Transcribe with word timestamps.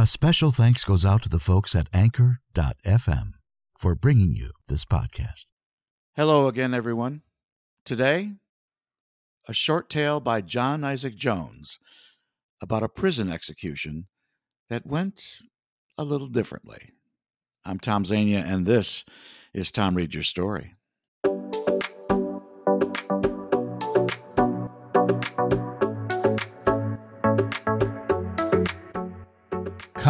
A 0.00 0.06
special 0.06 0.50
thanks 0.50 0.82
goes 0.82 1.04
out 1.04 1.22
to 1.24 1.28
the 1.28 1.38
folks 1.38 1.76
at 1.76 1.86
Anchor.fm 1.92 3.32
for 3.78 3.94
bringing 3.94 4.32
you 4.34 4.52
this 4.66 4.86
podcast. 4.86 5.44
Hello 6.16 6.48
again, 6.48 6.72
everyone. 6.72 7.20
Today, 7.84 8.32
a 9.46 9.52
short 9.52 9.90
tale 9.90 10.18
by 10.18 10.40
John 10.40 10.84
Isaac 10.84 11.16
Jones 11.16 11.78
about 12.62 12.82
a 12.82 12.88
prison 12.88 13.30
execution 13.30 14.06
that 14.70 14.86
went 14.86 15.34
a 15.98 16.04
little 16.04 16.28
differently. 16.28 16.94
I'm 17.66 17.78
Tom 17.78 18.04
Zania, 18.04 18.42
and 18.42 18.64
this 18.64 19.04
is 19.52 19.70
Tom 19.70 19.96
Reads 19.96 20.14
Your 20.14 20.22
Story. 20.22 20.76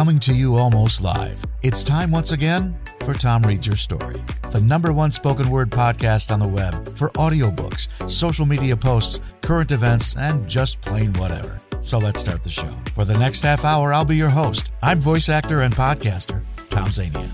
Coming 0.01 0.19
to 0.21 0.33
you 0.33 0.55
almost 0.55 1.03
live, 1.03 1.45
it's 1.61 1.83
time 1.83 2.09
once 2.09 2.31
again 2.31 2.75
for 3.05 3.13
Tom 3.13 3.43
Reads 3.43 3.67
Your 3.67 3.75
Story, 3.75 4.19
the 4.49 4.59
number 4.59 4.91
one 4.91 5.11
spoken 5.11 5.47
word 5.47 5.69
podcast 5.69 6.31
on 6.31 6.39
the 6.39 6.47
web 6.47 6.97
for 6.97 7.09
audiobooks, 7.09 7.87
social 8.09 8.47
media 8.47 8.75
posts, 8.75 9.21
current 9.41 9.71
events, 9.71 10.17
and 10.17 10.49
just 10.49 10.81
plain 10.81 11.13
whatever. 11.13 11.61
So 11.81 11.99
let's 11.99 12.19
start 12.19 12.43
the 12.43 12.49
show. 12.49 12.71
For 12.95 13.05
the 13.05 13.19
next 13.19 13.43
half 13.43 13.63
hour, 13.63 13.93
I'll 13.93 14.03
be 14.03 14.15
your 14.15 14.29
host. 14.29 14.71
I'm 14.81 14.99
voice 14.99 15.29
actor 15.29 15.61
and 15.61 15.75
podcaster, 15.75 16.41
Tom 16.71 16.89
Zania. 16.89 17.29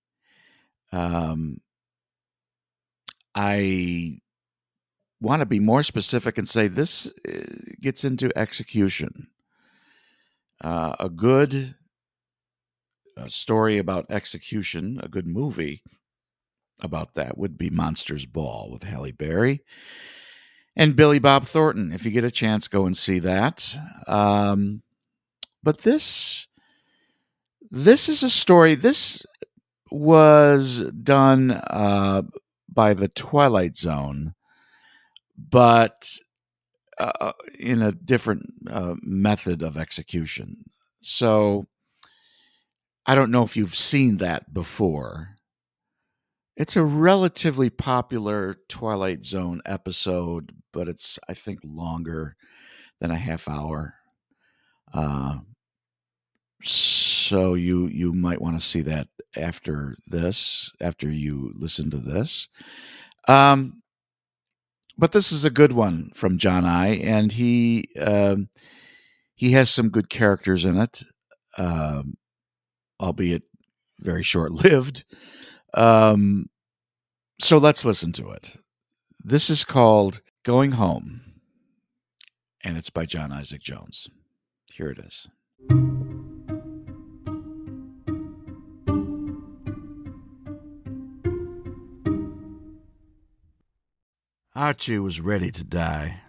Um, 0.92 1.60
I 3.34 4.20
want 5.20 5.40
to 5.40 5.46
be 5.46 5.60
more 5.60 5.82
specific 5.82 6.38
and 6.38 6.48
say 6.48 6.68
this 6.68 7.06
uh, 7.28 7.40
gets 7.80 8.04
into 8.04 8.36
execution. 8.36 9.28
Uh, 10.62 10.94
a 10.98 11.08
good 11.08 11.74
uh, 13.16 13.28
story 13.28 13.78
about 13.78 14.06
execution, 14.10 15.00
a 15.02 15.08
good 15.08 15.26
movie 15.26 15.82
about 16.82 17.14
that 17.14 17.36
would 17.36 17.58
be 17.58 17.70
Monsters 17.70 18.26
Ball 18.26 18.68
with 18.70 18.82
Halle 18.82 19.12
Berry 19.12 19.62
and 20.76 20.96
Billy 20.96 21.18
Bob 21.18 21.44
Thornton. 21.44 21.92
If 21.92 22.04
you 22.04 22.10
get 22.10 22.24
a 22.24 22.30
chance, 22.30 22.68
go 22.68 22.86
and 22.86 22.96
see 22.96 23.18
that. 23.20 23.76
Um, 24.06 24.82
but 25.62 25.78
this 25.78 26.48
this 27.70 28.08
is 28.08 28.22
a 28.22 28.30
story. 28.30 28.74
This 28.74 29.24
was 29.90 30.90
done 30.90 31.50
uh, 31.50 32.22
by 32.68 32.94
the 32.94 33.08
Twilight 33.08 33.76
Zone 33.76 34.34
but 35.48 36.10
uh, 36.98 37.12
uh, 37.20 37.32
in 37.58 37.80
a 37.82 37.92
different 37.92 38.42
uh, 38.68 38.94
method 39.02 39.62
of 39.62 39.76
execution. 39.76 40.56
So 41.00 41.66
I 43.06 43.14
don't 43.14 43.30
know 43.30 43.42
if 43.42 43.56
you've 43.56 43.74
seen 43.74 44.18
that 44.18 44.52
before. 44.52 45.36
It's 46.56 46.76
a 46.76 46.84
relatively 46.84 47.70
popular 47.70 48.56
Twilight 48.68 49.24
Zone 49.24 49.62
episode, 49.64 50.52
but 50.72 50.88
it's, 50.88 51.18
I 51.26 51.32
think, 51.32 51.60
longer 51.64 52.36
than 53.00 53.10
a 53.10 53.16
half 53.16 53.48
hour. 53.48 53.94
Uh, 54.92 55.38
so 56.62 57.54
you 57.54 57.86
you 57.86 58.12
might 58.12 58.42
want 58.42 58.60
to 58.60 58.66
see 58.66 58.82
that 58.82 59.08
after 59.36 59.96
this, 60.06 60.70
after 60.80 61.10
you 61.10 61.52
listen 61.54 61.90
to 61.90 61.98
this. 61.98 62.48
Um, 63.26 63.79
but 65.00 65.12
this 65.12 65.32
is 65.32 65.46
a 65.46 65.50
good 65.50 65.72
one 65.72 66.10
from 66.14 66.36
John 66.36 66.66
I, 66.66 66.88
and 66.88 67.32
he 67.32 67.88
um, 67.98 68.50
he 69.34 69.52
has 69.52 69.70
some 69.70 69.88
good 69.88 70.10
characters 70.10 70.66
in 70.66 70.76
it, 70.76 71.02
um, 71.56 72.18
albeit 73.00 73.42
very 73.98 74.22
short 74.22 74.52
lived. 74.52 75.04
Um, 75.72 76.50
so 77.40 77.56
let's 77.56 77.84
listen 77.84 78.12
to 78.12 78.30
it. 78.30 78.58
This 79.24 79.48
is 79.48 79.64
called 79.64 80.20
Going 80.44 80.72
Home, 80.72 81.22
and 82.62 82.76
it's 82.76 82.90
by 82.90 83.06
John 83.06 83.32
Isaac 83.32 83.62
Jones. 83.62 84.08
Here 84.66 84.90
it 84.90 84.98
is. 84.98 85.26
Archie 94.56 94.98
was 94.98 95.20
ready 95.20 95.52
to 95.52 95.62
die. 95.62 96.22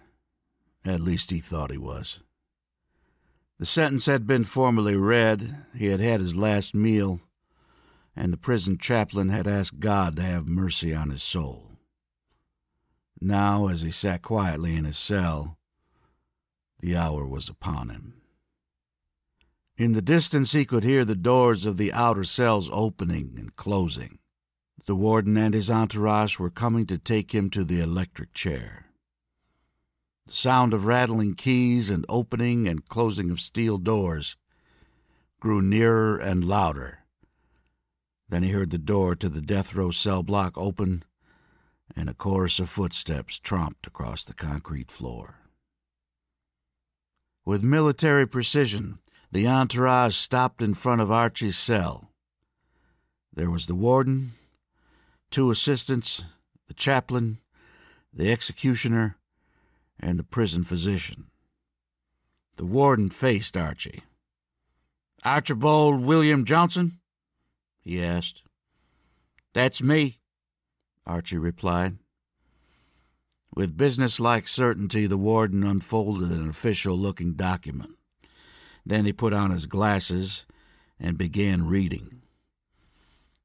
At 0.84 1.00
least 1.00 1.32
he 1.32 1.40
thought 1.40 1.72
he 1.72 1.78
was. 1.78 2.20
The 3.58 3.66
sentence 3.66 4.06
had 4.06 4.26
been 4.26 4.44
formally 4.44 4.96
read, 4.96 5.66
he 5.74 5.86
had 5.86 6.00
had 6.00 6.20
his 6.20 6.36
last 6.36 6.74
meal, 6.74 7.20
and 8.14 8.32
the 8.32 8.36
prison 8.36 8.78
chaplain 8.78 9.28
had 9.28 9.46
asked 9.48 9.80
God 9.80 10.16
to 10.16 10.22
have 10.22 10.46
mercy 10.46 10.94
on 10.94 11.10
his 11.10 11.22
soul. 11.22 11.72
Now, 13.20 13.68
as 13.68 13.82
he 13.82 13.90
sat 13.90 14.22
quietly 14.22 14.76
in 14.76 14.84
his 14.84 14.98
cell, 14.98 15.58
the 16.80 16.96
hour 16.96 17.26
was 17.26 17.48
upon 17.48 17.88
him. 17.88 18.14
In 19.76 19.92
the 19.92 20.02
distance, 20.02 20.52
he 20.52 20.64
could 20.64 20.84
hear 20.84 21.04
the 21.04 21.14
doors 21.16 21.66
of 21.66 21.76
the 21.76 21.92
outer 21.92 22.24
cells 22.24 22.68
opening 22.72 23.34
and 23.36 23.54
closing. 23.56 24.18
The 24.84 24.96
warden 24.96 25.36
and 25.36 25.54
his 25.54 25.70
entourage 25.70 26.38
were 26.38 26.50
coming 26.50 26.86
to 26.86 26.98
take 26.98 27.32
him 27.32 27.50
to 27.50 27.62
the 27.62 27.80
electric 27.80 28.34
chair. 28.34 28.86
The 30.26 30.32
sound 30.32 30.74
of 30.74 30.86
rattling 30.86 31.34
keys 31.34 31.88
and 31.88 32.04
opening 32.08 32.66
and 32.66 32.88
closing 32.88 33.30
of 33.30 33.40
steel 33.40 33.78
doors 33.78 34.36
grew 35.40 35.62
nearer 35.62 36.16
and 36.16 36.44
louder. 36.44 37.00
Then 38.28 38.42
he 38.42 38.50
heard 38.50 38.70
the 38.70 38.78
door 38.78 39.14
to 39.16 39.28
the 39.28 39.42
death 39.42 39.74
row 39.74 39.90
cell 39.90 40.22
block 40.22 40.56
open, 40.56 41.04
and 41.94 42.08
a 42.08 42.14
chorus 42.14 42.58
of 42.58 42.68
footsteps 42.68 43.38
tromped 43.38 43.86
across 43.86 44.24
the 44.24 44.34
concrete 44.34 44.90
floor. 44.90 45.36
With 47.44 47.62
military 47.62 48.26
precision, 48.26 48.98
the 49.30 49.46
entourage 49.46 50.16
stopped 50.16 50.62
in 50.62 50.74
front 50.74 51.00
of 51.00 51.10
Archie's 51.10 51.58
cell. 51.58 52.10
There 53.32 53.50
was 53.50 53.66
the 53.66 53.74
warden, 53.74 54.32
two 55.32 55.50
assistants, 55.50 56.22
the 56.68 56.74
chaplain, 56.74 57.38
the 58.12 58.30
executioner, 58.30 59.16
and 59.98 60.18
the 60.18 60.24
prison 60.24 60.62
physician. 60.62 61.26
The 62.56 62.66
warden 62.66 63.10
faced 63.10 63.56
Archie. 63.56 64.02
Archibald 65.24 66.04
William 66.04 66.44
Johnson? 66.44 66.98
he 67.80 68.02
asked. 68.02 68.42
That's 69.54 69.82
me, 69.82 70.18
Archie 71.06 71.38
replied. 71.38 71.98
With 73.54 73.76
businesslike 73.76 74.48
certainty, 74.48 75.06
the 75.06 75.18
warden 75.18 75.62
unfolded 75.62 76.30
an 76.30 76.48
official 76.48 76.96
looking 76.96 77.34
document. 77.34 77.96
Then 78.84 79.04
he 79.04 79.12
put 79.12 79.32
on 79.32 79.50
his 79.50 79.66
glasses 79.66 80.44
and 80.98 81.18
began 81.18 81.66
reading. 81.66 82.21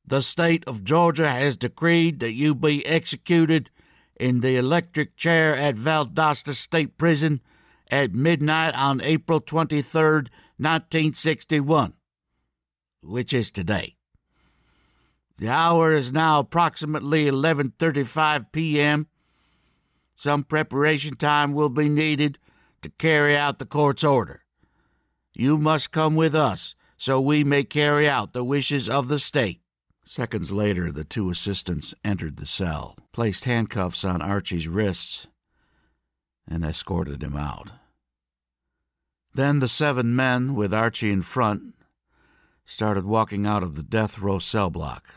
The 0.07 0.21
state 0.21 0.63
of 0.65 0.85
Georgia 0.85 1.29
has 1.29 1.57
decreed 1.57 2.21
that 2.21 2.31
you 2.31 2.55
be 2.55 2.85
executed 2.85 3.69
in 4.17 4.39
the 4.39 4.55
electric 4.55 5.17
chair 5.17 5.53
at 5.53 5.75
Valdosta 5.75 6.53
State 6.53 6.97
Prison 6.97 7.41
at 7.91 8.13
midnight 8.13 8.73
on 8.73 9.01
April 9.03 9.41
23rd, 9.41 10.29
1961, 10.57 11.93
which 13.03 13.33
is 13.33 13.51
today. 13.51 13.97
The 15.37 15.49
hour 15.49 15.91
is 15.91 16.13
now 16.13 16.39
approximately 16.39 17.25
11:35 17.25 18.51
p.m. 18.53 19.07
Some 20.15 20.43
preparation 20.43 21.17
time 21.17 21.53
will 21.53 21.69
be 21.69 21.89
needed 21.89 22.39
to 22.81 22.89
carry 22.89 23.35
out 23.35 23.59
the 23.59 23.65
court's 23.65 24.05
order. 24.05 24.45
You 25.33 25.57
must 25.57 25.91
come 25.91 26.15
with 26.15 26.33
us 26.33 26.75
so 26.95 27.21
we 27.21 27.43
may 27.43 27.63
carry 27.63 28.09
out 28.09 28.33
the 28.33 28.43
wishes 28.43 28.89
of 28.89 29.09
the 29.09 29.19
state. 29.19 29.61
Seconds 30.09 30.53
later, 30.53 30.89
the 30.89 31.03
two 31.03 31.29
assistants 31.29 31.93
entered 32.01 32.37
the 32.37 32.45
cell, 32.45 32.95
placed 33.11 33.43
handcuffs 33.43 34.05
on 34.05 34.21
Archie's 34.21 34.65
wrists, 34.65 35.27
and 36.47 36.63
escorted 36.63 37.21
him 37.21 37.35
out. 37.35 37.73
Then 39.33 39.59
the 39.59 39.67
seven 39.67 40.15
men, 40.15 40.55
with 40.55 40.73
Archie 40.73 41.11
in 41.11 41.23
front, 41.23 41.75
started 42.65 43.03
walking 43.03 43.45
out 43.45 43.63
of 43.63 43.75
the 43.75 43.83
death 43.83 44.17
row 44.17 44.39
cell 44.39 44.69
block. 44.69 45.15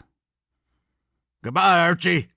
Goodbye, 1.44 1.86
Archie, 1.86 2.30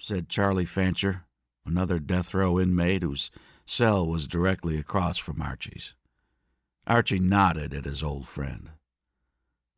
said 0.00 0.28
Charlie 0.28 0.64
Fancher, 0.64 1.26
another 1.64 2.00
death 2.00 2.34
row 2.34 2.58
inmate 2.58 3.04
whose 3.04 3.30
cell 3.66 4.04
was 4.04 4.26
directly 4.26 4.76
across 4.76 5.16
from 5.16 5.40
Archie's. 5.40 5.94
Archie 6.88 7.20
nodded 7.20 7.72
at 7.72 7.84
his 7.84 8.02
old 8.02 8.26
friend. 8.26 8.70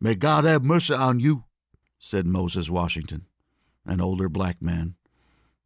May 0.00 0.14
God 0.14 0.44
have 0.44 0.64
mercy 0.64 0.94
on 0.94 1.20
you, 1.20 1.44
said 2.04 2.26
Moses 2.26 2.68
Washington, 2.68 3.26
an 3.86 4.00
older 4.00 4.28
black 4.28 4.60
man 4.60 4.96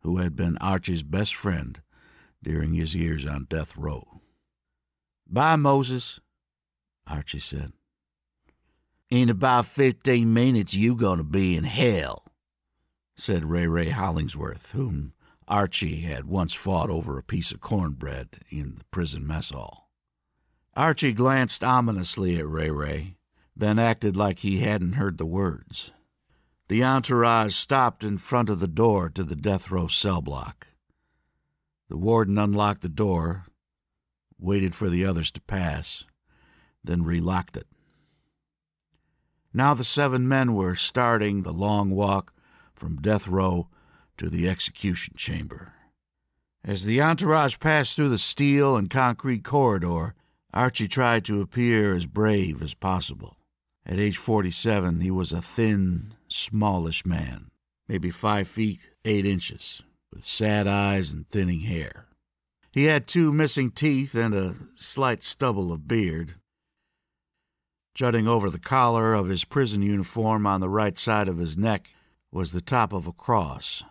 who 0.01 0.19
had 0.19 0.37
been 0.37 0.59
Archie's 0.59 1.03
best 1.03 1.35
friend 1.35 1.81
during 2.43 2.75
his 2.75 2.95
years 2.95 3.25
on 3.25 3.47
death 3.49 3.75
row. 3.75 4.21
Bye, 5.27 5.57
Moses, 5.57 6.21
Archie 7.07 7.41
said. 7.41 7.73
In 9.09 9.31
about 9.31 9.65
fifteen 9.65 10.35
minutes, 10.35 10.75
you 10.75 10.95
gonna 10.95 11.25
be 11.25 11.57
in 11.57 11.65
hell 11.65 12.25
said 13.17 13.47
Ray 13.47 13.67
Ray 13.67 13.89
Hollingsworth, 13.89 14.73
whom 14.73 15.15
Archie 15.49 16.03
had 16.03 16.27
once 16.27 16.53
fought 16.53 16.91
over 16.91 17.17
a 17.17 17.23
piece 17.23 17.51
of 17.51 17.63
cornbread 17.63 18.41
in 18.51 18.75
the 18.77 18.85
prison 18.91 19.27
mess 19.27 19.49
hall. 19.49 19.91
Archie 20.77 21.15
glanced 21.15 21.65
ominously 21.65 22.39
at 22.39 22.47
Ray 22.47 22.71
Ray, 22.71 23.17
then 23.57 23.79
acted 23.79 24.19
like 24.19 24.41
he 24.41 24.59
hadn't 24.59 24.93
heard 24.93 25.17
the 25.17 25.25
words. 25.25 25.93
The 26.69 26.83
entourage 26.83 27.55
stopped 27.55 28.03
in 28.03 28.19
front 28.19 28.51
of 28.51 28.59
the 28.59 28.67
door 28.67 29.09
to 29.11 29.23
the 29.23 29.37
death 29.37 29.71
row 29.71 29.87
cell 29.87 30.21
block. 30.21 30.67
The 31.89 31.97
warden 31.97 32.39
unlocked 32.39 32.81
the 32.81 32.89
door, 32.89 33.47
waited 34.39 34.75
for 34.75 34.89
the 34.89 35.05
others 35.05 35.31
to 35.33 35.41
pass, 35.43 36.05
then 36.83 37.05
relocked 37.05 37.57
it. 37.57 37.69
Now 39.55 39.75
the 39.75 39.85
seven 39.85 40.27
men 40.27 40.55
were 40.55 40.75
starting 40.75 41.43
the 41.43 41.53
long 41.53 41.91
walk 41.91 42.35
from 42.75 43.01
death 43.01 43.29
row 43.29 43.69
to 44.19 44.29
the 44.29 44.49
execution 44.49 45.15
chamber. 45.17 45.73
As 46.65 46.85
the 46.85 47.01
entourage 47.01 47.59
passed 47.61 47.95
through 47.95 48.09
the 48.09 48.19
steel 48.19 48.77
and 48.77 48.91
concrete 48.91 49.45
corridor, 49.45 50.15
Archie 50.53 50.89
tried 50.89 51.25
to 51.27 51.41
appear 51.41 51.95
as 51.95 52.07
brave 52.07 52.61
as 52.61 52.75
possible. 52.75 53.37
At 53.85 54.01
age 54.01 54.17
47, 54.17 55.01
he 55.01 55.13
was 55.13 55.33
a 55.33 55.41
thin, 55.41 56.16
smallish 56.29 57.05
man, 57.05 57.51
maybe 57.89 58.11
five 58.11 58.49
feet 58.49 58.91
eight 59.05 59.27
inches, 59.27 59.83
with 60.13 60.25
sad 60.25 60.67
eyes 60.67 61.13
and 61.13 61.29
thinning 61.29 61.61
hair. 61.61 62.07
He 62.73 62.85
had 62.85 63.07
two 63.07 63.33
missing 63.33 63.71
teeth 63.71 64.15
and 64.15 64.35
a 64.35 64.57
slight 64.75 65.23
stubble 65.23 65.73
of 65.73 65.89
beard. 65.89 66.35
Jutting 67.95 68.29
over 68.29 68.51
the 68.51 68.59
collar 68.59 69.15
of 69.15 69.29
his 69.29 69.45
prison 69.45 69.81
uniform 69.81 70.47
on 70.47 70.61
the 70.61 70.69
right 70.69 70.99
side 70.99 71.29
of 71.29 71.39
his 71.39 71.57
neck 71.57 71.89
was 72.31 72.53
the 72.53 72.61
top 72.61 72.93
of 72.93 73.07
a 73.07 73.13
cross, 73.13 73.83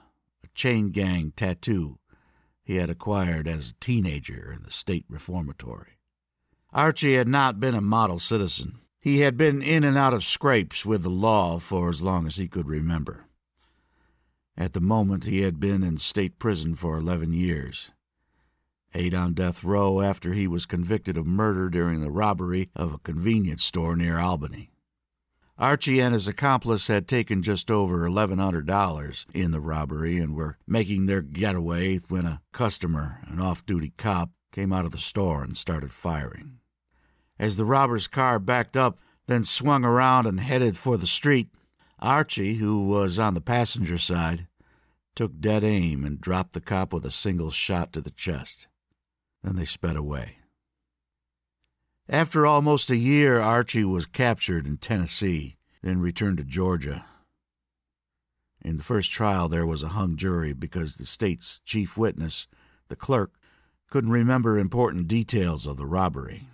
a 0.44 0.48
chain 0.54 0.92
gang 0.92 1.34
tattoo 1.36 1.98
he 2.66 2.78
had 2.78 2.90
acquired 2.90 3.48
as 3.48 3.70
a 3.70 3.74
teenager 3.80 4.52
in 4.52 4.64
the 4.64 4.72
state 4.72 5.06
reformatory. 5.08 6.00
Archie 6.74 7.14
had 7.14 7.28
not 7.28 7.60
been 7.60 7.76
a 7.76 7.82
model 7.82 8.20
citizen. 8.20 8.80
He 9.06 9.20
had 9.20 9.38
been 9.38 9.62
in 9.62 9.84
and 9.84 10.00
out 10.00 10.16
of 10.16 10.24
scrapes 10.24 10.84
with 10.84 11.04
the 11.04 11.12
law 11.12 11.60
for 11.60 11.90
as 11.90 12.02
long 12.02 12.26
as 12.26 12.38
he 12.38 12.48
could 12.48 12.68
remember. 12.68 13.28
At 14.58 14.74
the 14.74 14.82
moment, 14.82 15.26
he 15.26 15.42
had 15.42 15.60
been 15.60 15.84
in 15.84 15.98
state 15.98 16.40
prison 16.40 16.74
for 16.74 16.98
11 16.98 17.32
years. 17.32 17.92
Eight 18.96 19.14
on 19.14 19.36
death 19.36 19.64
row 19.64 20.02
after 20.02 20.34
he 20.34 20.48
was 20.48 20.66
convicted 20.66 21.18
of 21.18 21.28
murder 21.28 21.70
during 21.70 22.02
the 22.02 22.10
robbery 22.10 22.72
of 22.76 22.96
a 22.96 22.98
convenience 22.98 23.64
store 23.64 23.96
near 23.96 24.18
Albany. 24.18 24.72
Archie 25.56 26.02
and 26.02 26.16
his 26.16 26.28
accomplice 26.28 26.88
had 26.88 27.08
taken 27.08 27.44
just 27.44 27.70
over 27.70 28.10
$1,100 28.10 29.26
in 29.36 29.52
the 29.52 29.62
robbery 29.62 30.18
and 30.18 30.34
were 30.34 30.58
making 30.66 31.06
their 31.06 31.22
getaway 31.22 31.98
when 31.98 32.26
a 32.26 32.42
customer, 32.54 33.20
an 33.28 33.40
off 33.40 33.64
duty 33.68 33.94
cop, 33.98 34.32
came 34.52 34.74
out 34.74 34.86
of 34.86 34.90
the 34.90 34.98
store 34.98 35.44
and 35.44 35.56
started 35.56 35.92
firing. 35.92 36.58
As 37.38 37.58
the 37.58 37.66
robber's 37.66 38.08
car 38.08 38.40
backed 38.40 38.78
up, 38.78 39.00
then 39.28 39.44
swung 39.44 39.84
around 39.84 40.26
and 40.26 40.40
headed 40.40 40.78
for 40.78 40.98
the 40.98 41.08
street, 41.08 41.50
Archie, 42.00 42.56
who 42.56 42.88
was 42.88 43.18
on 43.18 43.34
the 43.34 43.42
passenger 43.42 43.98
side, 43.98 44.48
took 45.16 45.40
dead 45.40 45.64
aim 45.64 46.04
and 46.04 46.22
dropped 46.22 46.54
the 46.54 46.62
cop 46.62 46.94
with 46.94 47.06
a 47.06 47.12
single 47.12 47.52
shot 47.52 47.94
to 47.94 48.02
the 48.02 48.12
chest. 48.12 48.68
Then 49.44 49.56
they 49.56 49.66
sped 49.66 49.96
away. 49.96 50.38
After 52.08 52.46
almost 52.46 52.90
a 52.90 52.98
year, 52.98 53.40
Archie 53.40 53.86
was 53.86 54.06
captured 54.06 54.68
in 54.68 54.78
Tennessee, 54.78 55.58
then 55.82 56.00
returned 56.00 56.38
to 56.38 56.44
Georgia. 56.44 57.06
In 58.62 58.78
the 58.78 58.84
first 58.84 59.12
trial, 59.12 59.48
there 59.48 59.66
was 59.66 59.84
a 59.84 59.90
hung 59.90 60.16
jury 60.16 60.54
because 60.54 60.96
the 60.96 61.06
state's 61.06 61.62
chief 61.66 61.98
witness, 61.98 62.48
the 62.90 62.96
clerk, 62.96 63.34
couldn't 63.90 64.12
remember 64.12 64.60
important 64.60 65.08
details 65.08 65.66
of 65.66 65.78
the 65.78 65.86
robbery. 65.86 66.50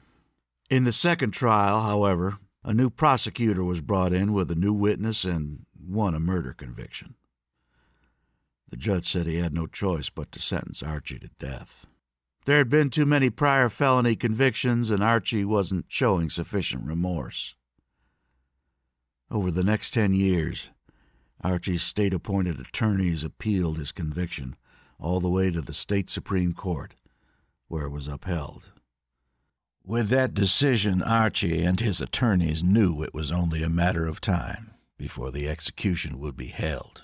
In 0.71 0.85
the 0.85 0.93
second 0.93 1.31
trial, 1.31 1.81
however, 1.81 2.37
a 2.63 2.73
new 2.73 2.89
prosecutor 2.89 3.61
was 3.61 3.81
brought 3.81 4.13
in 4.13 4.31
with 4.31 4.49
a 4.49 4.55
new 4.55 4.71
witness 4.71 5.25
and 5.25 5.65
won 5.77 6.15
a 6.15 6.19
murder 6.19 6.53
conviction. 6.53 7.15
The 8.69 8.77
judge 8.77 9.11
said 9.11 9.27
he 9.27 9.35
had 9.35 9.53
no 9.53 9.67
choice 9.67 10.09
but 10.09 10.31
to 10.31 10.39
sentence 10.39 10.81
Archie 10.81 11.19
to 11.19 11.29
death. 11.37 11.87
There 12.45 12.57
had 12.57 12.69
been 12.69 12.89
too 12.89 13.05
many 13.05 13.29
prior 13.29 13.67
felony 13.67 14.15
convictions, 14.15 14.91
and 14.91 15.03
Archie 15.03 15.43
wasn't 15.43 15.87
showing 15.89 16.29
sufficient 16.29 16.85
remorse. 16.85 17.57
Over 19.29 19.51
the 19.51 19.65
next 19.65 19.91
ten 19.91 20.13
years, 20.13 20.69
Archie's 21.43 21.83
state 21.83 22.13
appointed 22.13 22.61
attorneys 22.61 23.25
appealed 23.25 23.77
his 23.77 23.91
conviction 23.91 24.55
all 24.97 25.19
the 25.19 25.27
way 25.27 25.51
to 25.51 25.59
the 25.59 25.73
state 25.73 26.09
Supreme 26.09 26.53
Court, 26.53 26.95
where 27.67 27.87
it 27.87 27.91
was 27.91 28.07
upheld. 28.07 28.71
With 29.91 30.07
that 30.07 30.33
decision, 30.33 31.03
Archie 31.03 31.63
and 31.63 31.77
his 31.77 31.99
attorneys 31.99 32.63
knew 32.63 33.03
it 33.03 33.13
was 33.13 33.29
only 33.29 33.61
a 33.61 33.67
matter 33.67 34.07
of 34.07 34.21
time 34.21 34.71
before 34.97 35.31
the 35.31 35.49
execution 35.49 36.17
would 36.17 36.37
be 36.37 36.47
held. 36.47 37.03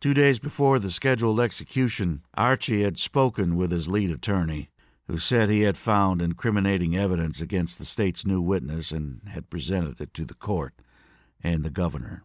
Two 0.00 0.14
days 0.14 0.40
before 0.40 0.80
the 0.80 0.90
scheduled 0.90 1.38
execution, 1.38 2.24
Archie 2.34 2.82
had 2.82 2.98
spoken 2.98 3.54
with 3.54 3.70
his 3.70 3.86
lead 3.86 4.10
attorney, 4.10 4.70
who 5.06 5.16
said 5.16 5.48
he 5.48 5.60
had 5.60 5.78
found 5.78 6.20
incriminating 6.20 6.96
evidence 6.96 7.40
against 7.40 7.78
the 7.78 7.84
state's 7.84 8.26
new 8.26 8.40
witness 8.40 8.90
and 8.90 9.20
had 9.28 9.48
presented 9.48 10.00
it 10.00 10.12
to 10.14 10.24
the 10.24 10.34
court 10.34 10.74
and 11.40 11.62
the 11.62 11.70
governor. 11.70 12.24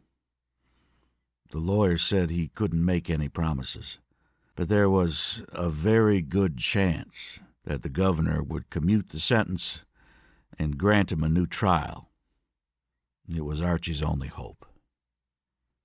The 1.51 1.59
lawyer 1.59 1.99
said 1.99 2.31
he 2.31 2.47
couldn't 2.47 2.83
make 2.83 3.11
any 3.11 3.29
promises, 3.29 3.99
but 4.55 4.69
there 4.69 4.89
was 4.89 5.43
a 5.49 5.69
very 5.69 6.23
good 6.23 6.57
chance 6.57 7.39
that 7.67 7.83
the 7.83 7.89
governor 7.89 8.41
would 8.41 8.69
commute 8.69 9.09
the 9.09 9.19
sentence 9.19 9.83
and 10.57 10.77
grant 10.77 11.11
him 11.11 11.21
a 11.21 11.29
new 11.29 11.45
trial. 11.45 12.09
It 13.29 13.43
was 13.43 13.61
Archie's 13.61 14.01
only 14.01 14.29
hope. 14.29 14.65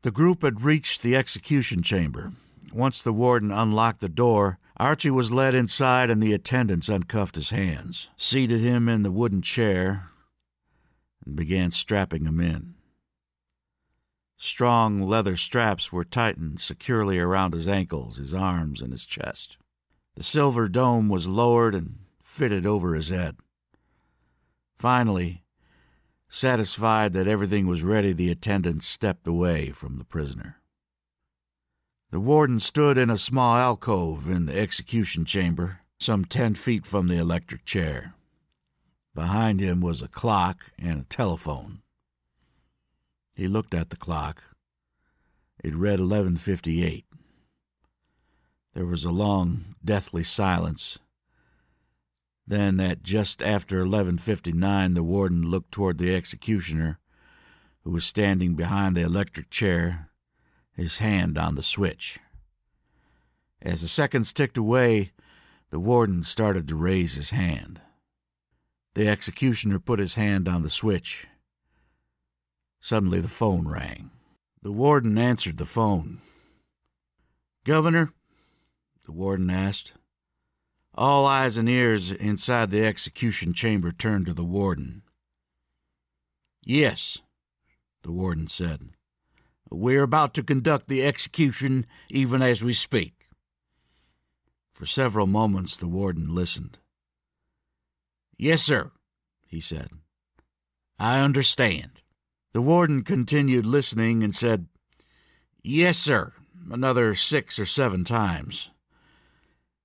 The 0.03 0.13
group 0.13 0.43
had 0.43 0.63
reached 0.63 1.03
the 1.03 1.17
execution 1.17 1.83
chamber. 1.83 2.33
Once 2.73 3.03
the 3.03 3.13
warden 3.13 3.51
unlocked 3.51 4.01
the 4.01 4.09
door, 4.09 4.59
Archie 4.77 5.11
was 5.11 5.33
led 5.33 5.55
inside, 5.55 6.09
and 6.09 6.23
the 6.23 6.33
attendants 6.33 6.89
uncuffed 6.89 7.35
his 7.35 7.51
hands, 7.51 8.09
seated 8.17 8.61
him 8.61 8.89
in 8.89 9.03
the 9.03 9.11
wooden 9.11 9.43
chair, 9.43 10.09
and 11.27 11.35
began 11.35 11.73
strapping 11.73 12.25
him 12.25 12.41
in. 12.41 12.75
Strong 14.39 15.03
leather 15.03 15.37
straps 15.37 15.93
were 15.93 16.05
tightened 16.05 16.61
securely 16.61 17.19
around 17.19 17.55
his 17.55 17.69
ankles, 17.69 18.17
his 18.17 18.33
arms, 18.33 18.81
and 18.81 18.93
his 18.93 19.05
chest. 19.05 19.57
The 20.15 20.23
silver 20.23 20.69
dome 20.69 21.09
was 21.09 21.27
lowered 21.27 21.75
and 21.75 22.01
fitted 22.21 22.67
over 22.67 22.95
his 22.95 23.09
head. 23.09 23.37
Finally, 24.79 25.43
satisfied 26.29 27.13
that 27.13 27.27
everything 27.27 27.67
was 27.67 27.83
ready, 27.83 28.13
the 28.13 28.31
attendant 28.31 28.83
stepped 28.83 29.27
away 29.27 29.71
from 29.71 29.99
the 29.99 30.05
prisoner. 30.05 30.57
The 32.11 32.21
warden 32.21 32.59
stood 32.59 32.99
in 32.99 33.09
a 33.09 33.17
small 33.17 33.57
alcove 33.57 34.29
in 34.29 34.47
the 34.47 34.59
execution 34.59 35.25
chamber, 35.25 35.81
some 35.99 36.25
ten 36.25 36.55
feet 36.55 36.85
from 36.85 37.09
the 37.09 37.17
electric 37.17 37.65
chair. 37.65 38.15
Behind 39.15 39.61
him 39.61 39.81
was 39.81 40.03
a 40.03 40.09
clock 40.09 40.73
and 40.79 41.01
a 41.01 41.05
telephone. 41.05 41.81
He 43.35 43.49
looked 43.49 43.73
at 43.73 43.91
the 43.91 43.97
clock. 43.97 44.43
It 45.63 45.75
read 45.75 46.01
11:58. 46.01 47.05
There 48.75 48.87
was 48.87 49.05
a 49.05 49.11
long, 49.11 49.75
deathly 49.85 50.23
silence. 50.23 50.99
Then, 52.47 52.81
at 52.81 53.03
just 53.03 53.43
after 53.43 53.81
11:59, 53.81 54.95
the 54.95 55.03
warden 55.03 55.43
looked 55.43 55.73
toward 55.73 55.99
the 55.99 56.15
executioner, 56.15 56.99
who 57.85 57.91
was 57.91 58.05
standing 58.05 58.55
behind 58.55 58.97
the 58.97 59.03
electric 59.03 59.51
chair, 59.51 60.11
his 60.73 60.99
hand 60.99 61.37
on 61.37 61.55
the 61.55 61.63
switch. 61.63 62.19
As 63.61 63.81
the 63.81 63.89
seconds 63.89 64.33
ticked 64.33 64.57
away, 64.59 65.13
the 65.71 65.79
warden 65.81 66.23
started 66.23 66.67
to 66.69 66.77
raise 66.77 67.15
his 67.15 67.31
hand. 67.31 67.81
The 68.95 69.09
executioner 69.09 69.79
put 69.79 69.99
his 69.99 70.17
hand 70.17 70.49
on 70.49 70.63
the 70.63 70.71
switch. 70.71 71.27
Suddenly, 72.81 73.21
the 73.21 73.29
phone 73.29 73.69
rang. 73.69 74.11
The 74.63 74.73
warden 74.73 75.17
answered 75.17 75.59
the 75.59 75.67
phone. 75.67 76.21
Governor? 77.65 78.13
The 79.13 79.19
warden 79.19 79.51
asked. 79.51 79.93
All 80.95 81.27
eyes 81.27 81.59
and 81.59 81.69
ears 81.69 82.11
inside 82.11 82.71
the 82.71 82.83
execution 82.83 83.53
chamber 83.53 83.93
turned 83.93 84.25
to 84.25 84.33
the 84.33 84.43
warden. 84.43 85.03
Yes, 86.65 87.19
the 88.05 88.11
warden 88.11 88.47
said. 88.47 88.89
We're 89.71 90.03
about 90.03 90.33
to 90.33 90.43
conduct 90.43 90.89
the 90.89 91.05
execution 91.05 91.85
even 92.09 92.41
as 92.41 92.65
we 92.65 92.73
speak. 92.73 93.29
For 94.71 94.87
several 94.87 95.27
moments 95.27 95.77
the 95.77 95.89
warden 95.89 96.35
listened. 96.35 96.79
Yes, 98.39 98.63
sir, 98.63 98.93
he 99.47 99.61
said. 99.61 99.91
I 100.99 101.21
understand. 101.21 102.01
The 102.55 102.63
warden 102.63 103.05
continued 103.05 103.67
listening 103.67 104.25
and 104.25 104.35
said, 104.35 104.69
Yes, 105.63 105.99
sir, 105.99 106.33
another 106.71 107.15
six 107.15 107.59
or 107.59 107.67
seven 107.67 108.05
times. 108.05 108.71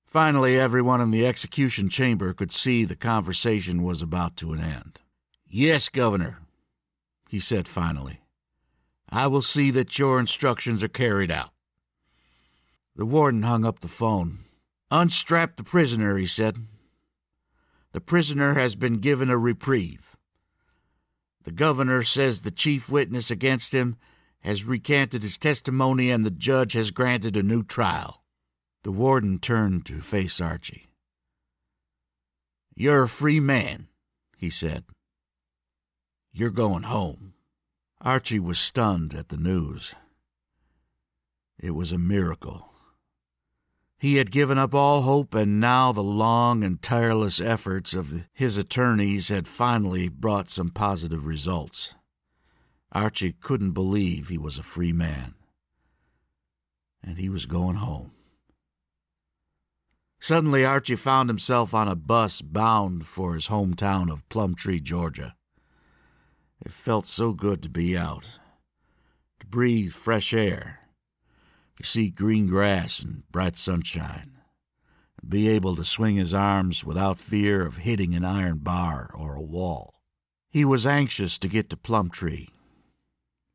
Finally, 0.08 0.58
everyone 0.58 1.02
in 1.02 1.12
the 1.12 1.28
execution 1.28 1.90
chamber 1.90 2.34
could 2.34 2.52
see 2.52 2.86
the 2.86 2.96
conversation 2.96 3.84
was 3.84 4.02
about 4.02 4.38
to 4.38 4.54
an 4.54 4.62
end. 4.62 5.02
Yes, 5.46 5.90
Governor, 5.90 6.40
he 7.30 7.42
said 7.42 7.68
finally. 7.68 8.22
I 9.10 9.28
will 9.28 9.42
see 9.42 9.70
that 9.72 10.00
your 10.00 10.18
instructions 10.18 10.82
are 10.82 10.88
carried 10.88 11.30
out. 11.30 11.52
The 12.96 13.06
warden 13.06 13.44
hung 13.44 13.66
up 13.66 13.80
the 13.80 13.90
phone. 13.90 14.40
Unstrap 14.90 15.58
the 15.58 15.64
prisoner, 15.64 16.18
he 16.18 16.26
said. 16.26 16.66
The 17.92 18.00
prisoner 18.00 18.54
has 18.54 18.76
been 18.76 19.00
given 19.00 19.30
a 19.30 19.38
reprieve. 19.38 20.16
The 21.44 21.52
governor 21.52 22.02
says 22.04 22.42
the 22.42 22.52
chief 22.52 22.90
witness 22.90 23.30
against 23.30 23.74
him 23.74 23.98
has 24.40 24.64
recanted 24.64 25.24
his 25.24 25.38
testimony 25.38 26.12
and 26.12 26.24
the 26.24 26.32
judge 26.32 26.74
has 26.74 26.92
granted 26.92 27.36
a 27.36 27.44
new 27.44 27.62
trial. 27.62 28.24
The 28.88 28.94
warden 28.94 29.40
turned 29.40 29.86
to 29.88 30.00
face 30.00 30.40
Archie. 30.40 30.88
You're 32.74 33.04
a 33.04 33.10
free 33.10 33.42
man, 33.42 33.90
he 34.38 34.50
said. 34.50 34.86
You're 36.32 36.52
going 36.52 36.84
home. 36.84 37.34
Archie 38.00 38.40
was 38.40 38.58
stunned 38.58 39.14
at 39.14 39.28
the 39.28 39.36
news. 39.36 39.94
It 41.60 41.72
was 41.72 41.92
a 41.92 41.98
miracle. 41.98 42.70
He 43.98 44.16
had 44.16 44.32
given 44.32 44.58
up 44.58 44.74
all 44.74 45.02
hope, 45.02 45.34
and 45.34 45.60
now 45.60 45.92
the 45.92 46.00
long 46.00 46.64
and 46.64 46.82
tireless 46.82 47.42
efforts 47.42 47.94
of 47.94 48.26
his 48.34 48.56
attorneys 48.56 49.28
had 49.28 49.50
finally 49.50 50.08
brought 50.08 50.50
some 50.50 50.70
positive 50.70 51.26
results. 51.26 51.94
Archie 52.94 53.34
couldn't 53.34 53.72
believe 53.72 54.30
he 54.30 54.38
was 54.38 54.58
a 54.58 54.64
free 54.64 54.94
man. 54.94 55.34
And 57.04 57.18
he 57.18 57.28
was 57.28 57.46
going 57.46 57.76
home. 57.76 58.14
Suddenly, 60.20 60.66
Archie 60.66 60.96
found 60.96 61.30
himself 61.30 61.74
on 61.74 61.88
a 61.88 61.96
bus 61.96 62.42
bound 62.42 63.06
for 63.06 63.34
his 63.34 63.48
hometown 63.48 64.12
of 64.12 64.28
Plumtree, 64.30 64.80
Georgia. 64.80 65.36
It 66.66 66.72
felt 66.72 67.06
so 67.06 67.34
good 67.34 67.62
to 67.64 67.70
be 67.70 67.96
out, 67.96 68.40
to 69.40 69.46
breathe 69.46 69.94
fresh 69.94 70.34
air, 70.34 70.80
to 71.78 71.84
see 71.84 72.10
green 72.10 72.48
grass 72.48 73.00
and 73.00 73.24
bright 73.32 73.56
sunshine, 73.56 74.40
and 75.22 75.30
be 75.30 75.48
able 75.48 75.76
to 75.76 75.86
swing 75.86 76.16
his 76.16 76.34
arms 76.34 76.84
without 76.84 77.20
fear 77.20 77.66
of 77.66 77.78
hitting 77.78 78.16
an 78.16 78.26
iron 78.26 78.58
bar 78.58 79.12
or 79.14 79.36
a 79.36 79.42
wall. 79.42 80.02
He 80.50 80.66
was 80.66 80.88
anxious 80.88 81.38
to 81.40 81.48
get 81.48 81.70
to 81.70 81.78
Plumtree. 81.78 82.48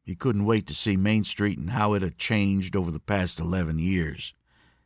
He 0.05 0.15
couldn't 0.15 0.45
wait 0.45 0.69
to 0.69 0.75
see 0.75 0.97
Main 0.97 1.25
Street 1.25 1.59
and 1.59 1.71
how 1.71 1.95
it 1.95 2.03
had 2.03 2.19
changed 2.19 2.77
over 2.77 2.93
the 2.93 3.01
past 3.01 3.41
eleven 3.41 3.81
years. 3.81 4.33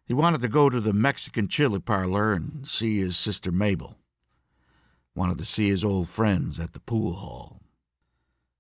He 0.07 0.15
wanted 0.15 0.41
to 0.43 0.49
go 0.49 0.71
to 0.71 0.81
the 0.81 0.93
Mexican 0.93 1.49
chili 1.49 1.81
parlor 1.81 2.33
and 2.33 2.65
see 2.65 2.99
his 2.99 3.17
sister 3.17 3.51
Mabel. 3.51 3.97
Wanted 5.17 5.39
to 5.39 5.45
see 5.45 5.69
his 5.69 5.85
old 5.85 6.09
friends 6.09 6.61
at 6.61 6.75
the 6.75 6.81
pool 6.81 7.15
hall. 7.15 7.61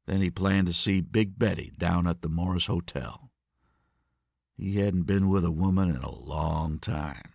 Then 0.06 0.20
he 0.20 0.30
planned 0.30 0.66
to 0.66 0.72
see 0.72 1.00
Big 1.00 1.38
Betty 1.38 1.72
down 1.78 2.08
at 2.08 2.22
the 2.22 2.28
Morris 2.28 2.66
Hotel. 2.66 3.30
He 4.56 4.76
hadn't 4.76 5.02
been 5.02 5.28
with 5.28 5.44
a 5.44 5.52
woman 5.52 5.88
in 5.88 6.02
a 6.02 6.10
long 6.10 6.78
time. 6.80 7.30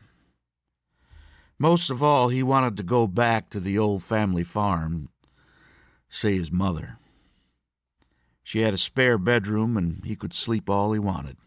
Most 1.57 1.89
of 1.89 2.01
all, 2.01 2.29
he 2.29 2.43
wanted 2.43 2.75
to 2.77 2.83
go 2.83 3.07
back 3.07 3.49
to 3.51 3.59
the 3.59 3.77
old 3.77 4.03
family 4.03 4.43
farm, 4.43 5.09
see 6.09 6.37
his 6.37 6.51
mother. 6.51 6.97
She 8.43 8.61
had 8.61 8.73
a 8.73 8.79
spare 8.79 9.19
bedroom, 9.19 9.77
and 9.77 10.03
he 10.03 10.15
could 10.15 10.33
sleep 10.33 10.69
all 10.69 10.91
he 10.91 10.99
wanted. 10.99 11.37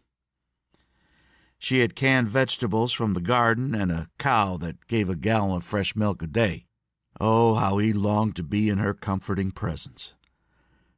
She 1.64 1.78
had 1.78 1.96
canned 1.96 2.28
vegetables 2.28 2.92
from 2.92 3.14
the 3.14 3.22
garden 3.22 3.74
and 3.74 3.90
a 3.90 4.10
cow 4.18 4.58
that 4.58 4.86
gave 4.86 5.08
a 5.08 5.16
gallon 5.16 5.56
of 5.56 5.64
fresh 5.64 5.96
milk 5.96 6.20
a 6.20 6.26
day. 6.26 6.66
Oh, 7.18 7.54
how 7.54 7.78
he 7.78 7.90
longed 7.90 8.36
to 8.36 8.42
be 8.42 8.68
in 8.68 8.76
her 8.76 8.92
comforting 8.92 9.50
presence 9.50 10.12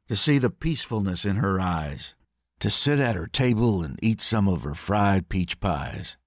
to 0.09 0.17
see 0.17 0.37
the 0.37 0.49
peacefulness 0.49 1.23
in 1.23 1.37
her 1.37 1.57
eyes, 1.57 2.15
to 2.59 2.69
sit 2.69 2.99
at 2.99 3.15
her 3.15 3.27
table 3.27 3.81
and 3.81 3.97
eat 4.01 4.19
some 4.19 4.49
of 4.49 4.63
her 4.63 4.75
fried 4.75 5.29
peach 5.29 5.61
pies. 5.61 6.17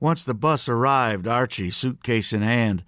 Once 0.00 0.24
the 0.24 0.34
bus 0.34 0.68
arrived, 0.68 1.28
Archie, 1.28 1.70
suitcase 1.70 2.32
in 2.32 2.42
hand, 2.42 2.82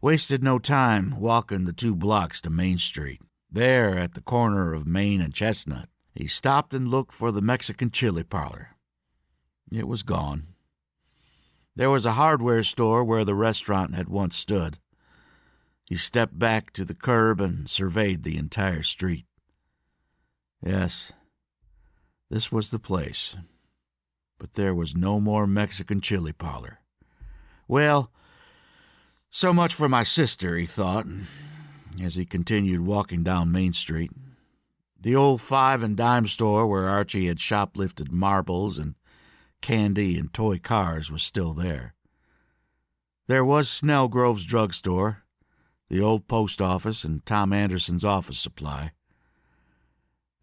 wasted 0.00 0.44
no 0.44 0.60
time 0.60 1.18
walking 1.18 1.64
the 1.64 1.72
two 1.72 1.96
blocks 1.96 2.40
to 2.40 2.50
Main 2.50 2.78
Street. 2.78 3.20
There, 3.50 3.98
at 3.98 4.14
the 4.14 4.20
corner 4.20 4.74
of 4.74 4.86
Main 4.86 5.20
and 5.20 5.34
Chestnut, 5.34 5.88
he 6.14 6.28
stopped 6.28 6.72
and 6.72 6.86
looked 6.86 7.12
for 7.12 7.32
the 7.32 7.42
Mexican 7.42 7.90
chili 7.90 8.22
parlor. 8.22 8.76
It 9.72 9.88
was 9.88 10.04
gone. 10.04 10.51
There 11.74 11.90
was 11.90 12.04
a 12.04 12.12
hardware 12.12 12.62
store 12.62 13.02
where 13.02 13.24
the 13.24 13.34
restaurant 13.34 13.94
had 13.94 14.08
once 14.08 14.36
stood. 14.36 14.78
He 15.86 15.96
stepped 15.96 16.38
back 16.38 16.72
to 16.74 16.84
the 16.84 16.94
curb 16.94 17.40
and 17.40 17.68
surveyed 17.68 18.22
the 18.22 18.36
entire 18.36 18.82
street. 18.82 19.26
Yes, 20.64 21.12
this 22.30 22.52
was 22.52 22.70
the 22.70 22.78
place. 22.78 23.36
But 24.38 24.54
there 24.54 24.74
was 24.74 24.96
no 24.96 25.20
more 25.20 25.46
Mexican 25.46 26.00
chili 26.00 26.32
parlor. 26.32 26.80
Well, 27.68 28.10
so 29.30 29.52
much 29.52 29.74
for 29.74 29.88
my 29.88 30.02
sister, 30.02 30.56
he 30.56 30.66
thought, 30.66 31.06
as 32.02 32.16
he 32.16 32.26
continued 32.26 32.82
walking 32.82 33.22
down 33.22 33.52
Main 33.52 33.72
Street. 33.72 34.10
The 35.00 35.16
old 35.16 35.40
five 35.40 35.82
and 35.82 35.96
dime 35.96 36.26
store 36.26 36.66
where 36.66 36.88
Archie 36.88 37.26
had 37.26 37.38
shoplifted 37.38 38.12
marbles 38.12 38.78
and 38.78 38.94
candy 39.62 40.18
and 40.18 40.32
toy 40.32 40.58
cars 40.58 41.10
was 41.10 41.22
still 41.22 41.54
there. 41.54 41.94
There 43.28 43.44
was 43.44 43.68
Snellgrove's 43.68 44.44
drugstore, 44.44 45.22
the 45.88 46.00
old 46.00 46.28
post 46.28 46.60
office, 46.60 47.04
and 47.04 47.24
Tom 47.24 47.52
Anderson's 47.52 48.04
office 48.04 48.38
supply. 48.38 48.92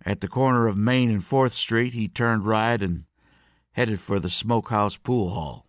At 0.05 0.21
the 0.21 0.27
corner 0.27 0.67
of 0.67 0.77
Main 0.77 1.09
and 1.09 1.23
Fourth 1.23 1.53
Street, 1.53 1.93
he 1.93 2.07
turned 2.07 2.45
right 2.45 2.81
and 2.81 3.03
headed 3.73 3.99
for 3.99 4.19
the 4.19 4.29
smokehouse 4.29 4.97
pool 4.97 5.29
hall. 5.29 5.67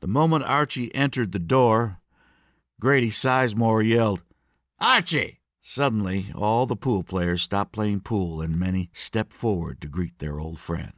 The 0.00 0.06
moment 0.06 0.44
Archie 0.44 0.94
entered 0.94 1.32
the 1.32 1.38
door, 1.38 1.98
Grady 2.80 3.10
Sizemore 3.10 3.86
yelled, 3.86 4.22
Archie! 4.80 5.40
Suddenly, 5.60 6.32
all 6.34 6.64
the 6.64 6.74
pool 6.74 7.02
players 7.02 7.42
stopped 7.42 7.72
playing 7.72 8.00
pool 8.00 8.40
and 8.40 8.58
many 8.58 8.88
stepped 8.94 9.34
forward 9.34 9.80
to 9.82 9.88
greet 9.88 10.18
their 10.18 10.40
old 10.40 10.58
friend. 10.58 10.94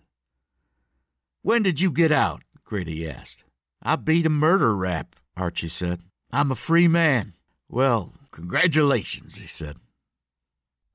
When 1.43 1.63
did 1.63 1.81
you 1.81 1.91
get 1.91 2.13
out? 2.13 2.43
Grady 2.65 3.09
asked. 3.09 3.45
I 3.83 3.97
beat 3.97 4.27
a 4.27 4.31
murder 4.31 4.77
rap, 4.77 5.17
Archie 5.37 5.69
said. 5.69 6.01
I'm 6.33 6.51
a 6.51 6.55
free 6.55 6.89
man. 6.89 7.35
Well, 7.69 8.13
congratulations, 8.31 9.37
he 9.37 9.47
said. 9.47 9.77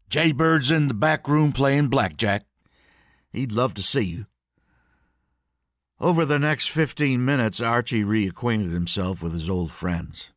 Jaybird's 0.09 0.71
in 0.71 0.87
the 0.87 0.93
back 0.93 1.27
room 1.27 1.51
playing 1.51 1.89
blackjack. 1.89 2.45
He'd 3.33 3.51
love 3.51 3.73
to 3.73 3.83
see 3.83 4.03
you. 4.03 4.25
Over 5.99 6.23
the 6.23 6.39
next 6.39 6.69
fifteen 6.69 7.25
minutes, 7.25 7.59
Archie 7.59 8.03
reacquainted 8.03 8.71
himself 8.71 9.21
with 9.21 9.33
his 9.33 9.49
old 9.49 9.71
friends. 9.71 10.31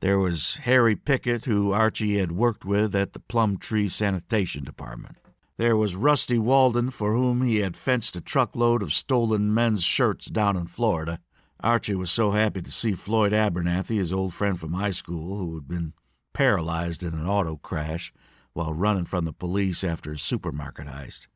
There 0.00 0.18
was 0.18 0.56
Harry 0.62 0.96
Pickett, 0.96 1.44
who 1.44 1.72
Archie 1.72 2.18
had 2.18 2.32
worked 2.32 2.64
with 2.64 2.94
at 2.94 3.12
the 3.12 3.20
Plum 3.20 3.58
Tree 3.58 3.88
Sanitation 3.88 4.64
Department. 4.64 5.16
There 5.56 5.76
was 5.76 5.94
Rusty 5.94 6.38
Walden, 6.38 6.90
for 6.90 7.14
whom 7.14 7.42
he 7.42 7.58
had 7.58 7.76
fenced 7.76 8.16
a 8.16 8.20
truckload 8.20 8.82
of 8.82 8.92
stolen 8.92 9.54
men's 9.54 9.84
shirts 9.84 10.26
down 10.26 10.56
in 10.56 10.66
Florida. 10.66 11.20
Archie 11.60 11.94
was 11.94 12.10
so 12.10 12.32
happy 12.32 12.60
to 12.60 12.70
see 12.72 12.92
Floyd 12.92 13.32
Abernathy, 13.32 13.96
his 13.96 14.12
old 14.12 14.34
friend 14.34 14.58
from 14.58 14.72
high 14.72 14.90
school, 14.90 15.38
who 15.38 15.54
had 15.54 15.68
been 15.68 15.92
paralyzed 16.32 17.04
in 17.04 17.14
an 17.14 17.26
auto 17.26 17.56
crash 17.56 18.12
while 18.52 18.72
running 18.72 19.04
from 19.04 19.24
the 19.24 19.32
police 19.32 19.84
after 19.84 20.12
a 20.12 20.18
supermarket 20.18 20.86
heist. 20.86 21.28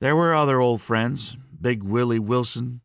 There 0.00 0.16
were 0.16 0.34
other 0.34 0.60
old 0.60 0.80
friends 0.80 1.36
Big 1.60 1.82
Willie 1.82 2.18
Wilson, 2.18 2.80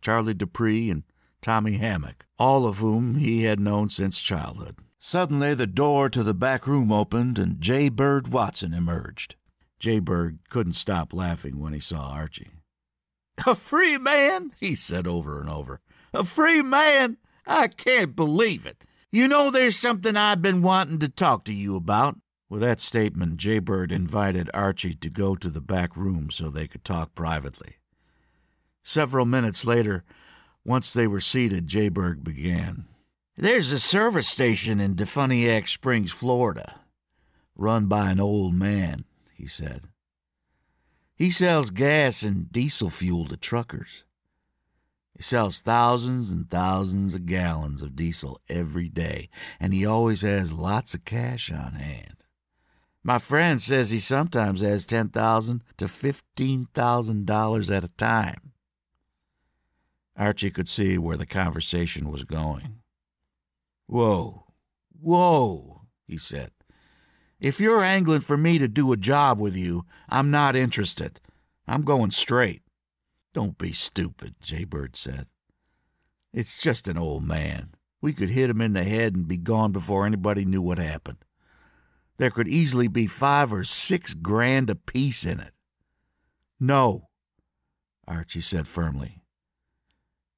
Charlie 0.00 0.34
Dupree, 0.34 0.88
and 0.88 1.02
Tommy 1.42 1.78
Hammock, 1.78 2.26
all 2.38 2.64
of 2.64 2.78
whom 2.78 3.16
he 3.16 3.42
had 3.42 3.58
known 3.58 3.88
since 3.88 4.22
childhood. 4.22 4.78
Suddenly, 5.00 5.54
the 5.54 5.66
door 5.66 6.08
to 6.08 6.22
the 6.22 6.32
back 6.32 6.68
room 6.68 6.92
opened 6.92 7.38
and 7.38 7.60
J. 7.60 7.88
Bird 7.88 8.28
Watson 8.28 8.72
emerged. 8.72 9.34
J. 9.82 9.98
Bird 9.98 10.38
couldn't 10.48 10.74
stop 10.74 11.12
laughing 11.12 11.58
when 11.58 11.72
he 11.72 11.80
saw 11.80 12.10
Archie. 12.10 12.52
A 13.44 13.56
free 13.56 13.98
man, 13.98 14.52
he 14.60 14.76
said 14.76 15.08
over 15.08 15.40
and 15.40 15.50
over. 15.50 15.80
A 16.14 16.22
free 16.22 16.62
man? 16.62 17.16
I 17.48 17.66
can't 17.66 18.14
believe 18.14 18.64
it. 18.64 18.84
You 19.10 19.26
know, 19.26 19.50
there's 19.50 19.74
something 19.74 20.16
I've 20.16 20.40
been 20.40 20.62
wanting 20.62 21.00
to 21.00 21.08
talk 21.08 21.44
to 21.46 21.52
you 21.52 21.74
about. 21.74 22.16
With 22.48 22.60
that 22.60 22.78
statement, 22.78 23.38
Jaybird 23.38 23.90
invited 23.90 24.48
Archie 24.54 24.94
to 24.94 25.10
go 25.10 25.34
to 25.34 25.50
the 25.50 25.60
back 25.60 25.96
room 25.96 26.30
so 26.30 26.48
they 26.48 26.68
could 26.68 26.84
talk 26.84 27.16
privately. 27.16 27.78
Several 28.84 29.26
minutes 29.26 29.66
later, 29.66 30.04
once 30.64 30.92
they 30.92 31.08
were 31.08 31.20
seated, 31.20 31.66
Jaybird 31.66 32.22
began. 32.22 32.84
There's 33.36 33.72
a 33.72 33.80
service 33.80 34.28
station 34.28 34.78
in 34.78 34.94
Defuniak 34.94 35.66
Springs, 35.66 36.12
Florida, 36.12 36.76
run 37.56 37.86
by 37.86 38.12
an 38.12 38.20
old 38.20 38.54
man, 38.54 39.06
he 39.42 39.48
said. 39.48 39.88
He 41.16 41.28
sells 41.28 41.70
gas 41.70 42.22
and 42.22 42.52
diesel 42.52 42.90
fuel 42.90 43.26
to 43.26 43.36
truckers. 43.36 44.04
He 45.16 45.22
sells 45.24 45.60
thousands 45.60 46.30
and 46.30 46.48
thousands 46.48 47.12
of 47.12 47.26
gallons 47.26 47.82
of 47.82 47.96
diesel 47.96 48.40
every 48.48 48.88
day, 48.88 49.28
and 49.58 49.74
he 49.74 49.84
always 49.84 50.22
has 50.22 50.52
lots 50.52 50.94
of 50.94 51.04
cash 51.04 51.50
on 51.50 51.72
hand. 51.72 52.22
My 53.02 53.18
friend 53.18 53.60
says 53.60 53.90
he 53.90 53.98
sometimes 53.98 54.60
has 54.60 54.86
ten 54.86 55.08
thousand 55.08 55.64
to 55.78 55.88
fifteen 55.88 56.68
thousand 56.72 57.26
dollars 57.26 57.68
at 57.68 57.82
a 57.82 57.88
time. 57.88 58.52
Archie 60.16 60.52
could 60.52 60.68
see 60.68 60.98
where 60.98 61.16
the 61.16 61.26
conversation 61.26 62.12
was 62.12 62.22
going. 62.22 62.76
Whoa, 63.88 64.44
whoa, 65.00 65.82
he 66.06 66.16
said. 66.16 66.52
If 67.42 67.58
you're 67.58 67.82
angling 67.82 68.20
for 68.20 68.36
me 68.36 68.60
to 68.60 68.68
do 68.68 68.92
a 68.92 68.96
job 68.96 69.40
with 69.40 69.56
you, 69.56 69.84
I'm 70.08 70.30
not 70.30 70.54
interested. 70.54 71.18
I'm 71.66 71.82
going 71.82 72.12
straight. 72.12 72.62
Don't 73.34 73.58
be 73.58 73.72
stupid, 73.72 74.36
Jaybird 74.40 74.94
said. 74.94 75.26
It's 76.32 76.62
just 76.62 76.86
an 76.86 76.96
old 76.96 77.24
man. 77.24 77.74
We 78.00 78.12
could 78.12 78.28
hit 78.28 78.48
him 78.48 78.60
in 78.60 78.74
the 78.74 78.84
head 78.84 79.16
and 79.16 79.26
be 79.26 79.38
gone 79.38 79.72
before 79.72 80.06
anybody 80.06 80.44
knew 80.44 80.62
what 80.62 80.78
happened. 80.78 81.24
There 82.16 82.30
could 82.30 82.46
easily 82.46 82.86
be 82.86 83.08
five 83.08 83.52
or 83.52 83.64
six 83.64 84.14
grand 84.14 84.70
apiece 84.70 85.24
in 85.24 85.40
it. 85.40 85.52
No, 86.60 87.08
Archie 88.06 88.40
said 88.40 88.68
firmly. 88.68 89.20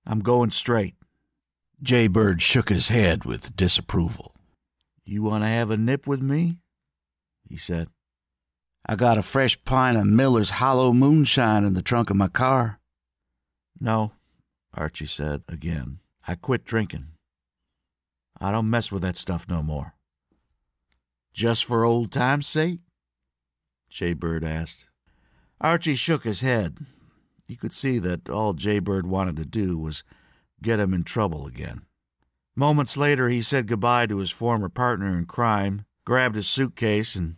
I'm 0.07 0.21
going 0.21 0.53
straight. 0.53 0.95
Jay 1.83 2.07
Bird 2.07 2.41
shook 2.41 2.71
his 2.71 2.89
head 2.89 3.27
with 3.27 3.55
disapproval. 3.57 4.35
You 5.05 5.23
want 5.23 5.45
to 5.45 5.49
have 5.49 5.71
a 5.71 5.77
nip 5.77 6.07
with 6.07 6.23
me? 6.23 6.61
He 7.49 7.57
said. 7.57 7.89
I 8.87 8.97
got 8.97 9.19
a 9.19 9.23
fresh 9.23 9.63
pint 9.65 9.97
of 9.97 10.07
Miller's 10.07 10.51
Hollow 10.51 10.93
Moonshine 10.93 11.65
in 11.65 11.75
the 11.75 11.83
trunk 11.83 12.11
of 12.11 12.17
my 12.17 12.29
car. 12.29 12.81
No, 13.81 14.13
Archie 14.75 15.07
said 15.07 15.43
again. 15.49 16.01
I 16.27 16.35
quit 16.35 16.65
drinking. 16.65 17.09
I 18.41 18.53
don't 18.53 18.71
mess 18.71 18.91
with 18.91 19.03
that 19.03 19.17
stuff 19.17 19.47
no 19.49 19.63
more. 19.63 19.95
Just 21.33 21.65
for 21.65 21.85
old 21.85 22.13
time's 22.13 22.47
sake? 22.47 22.81
Jaybird 23.89 24.45
asked. 24.45 24.89
Archie 25.61 25.97
shook 25.97 26.25
his 26.25 26.41
head. 26.41 26.79
He 27.47 27.57
could 27.57 27.73
see 27.73 27.99
that 28.01 28.29
all 28.29 28.55
Jaybird 28.55 29.07
wanted 29.07 29.37
to 29.37 29.45
do 29.45 29.79
was 29.79 30.03
get 30.63 30.81
him 30.81 30.95
in 30.95 31.05
trouble 31.05 31.47
again. 31.47 31.83
Moments 32.57 32.97
later, 32.97 33.29
he 33.29 33.43
said 33.43 33.67
goodbye 33.67 34.07
to 34.07 34.19
his 34.19 34.31
former 34.31 34.69
partner 34.69 35.17
in 35.19 35.27
crime, 35.27 35.85
grabbed 36.05 36.37
his 36.37 36.47
suitcase, 36.47 37.15
and 37.17 37.37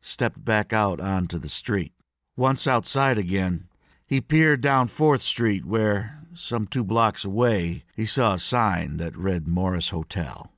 stepped 0.00 0.44
back 0.44 0.72
out 0.72 1.00
onto 1.00 1.38
the 1.38 1.48
street. 1.48 1.92
Once 2.36 2.66
outside 2.66 3.18
again, 3.18 3.68
he 4.06 4.20
peered 4.20 4.60
down 4.60 4.88
Fourth 4.88 5.22
Street, 5.22 5.64
where, 5.64 6.18
some 6.34 6.66
two 6.66 6.84
blocks 6.84 7.24
away, 7.24 7.84
he 7.94 8.06
saw 8.06 8.34
a 8.34 8.38
sign 8.38 8.96
that 8.96 9.16
read 9.16 9.46
Morris 9.46 9.90
Hotel. 9.90 10.52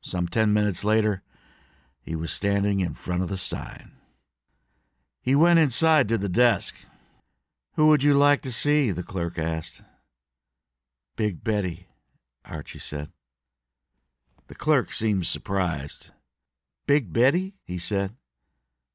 Some 0.00 0.28
ten 0.28 0.52
minutes 0.52 0.84
later, 0.84 1.22
he 2.00 2.14
was 2.14 2.32
standing 2.32 2.80
in 2.80 2.94
front 2.94 3.22
of 3.22 3.28
the 3.28 3.36
sign. 3.36 3.92
He 5.20 5.34
went 5.34 5.58
inside 5.58 6.08
to 6.08 6.18
the 6.18 6.28
desk. 6.28 6.76
Who 7.74 7.88
would 7.88 8.04
you 8.04 8.14
like 8.14 8.42
to 8.42 8.52
see? 8.52 8.92
the 8.92 9.02
clerk 9.02 9.38
asked. 9.38 9.82
Big 11.16 11.42
Betty, 11.42 11.88
Archie 12.44 12.78
said. 12.78 13.10
The 14.46 14.54
clerk 14.54 14.92
seemed 14.92 15.26
surprised. 15.26 16.10
Big 16.86 17.12
Betty? 17.12 17.54
he 17.64 17.78
said. 17.78 18.12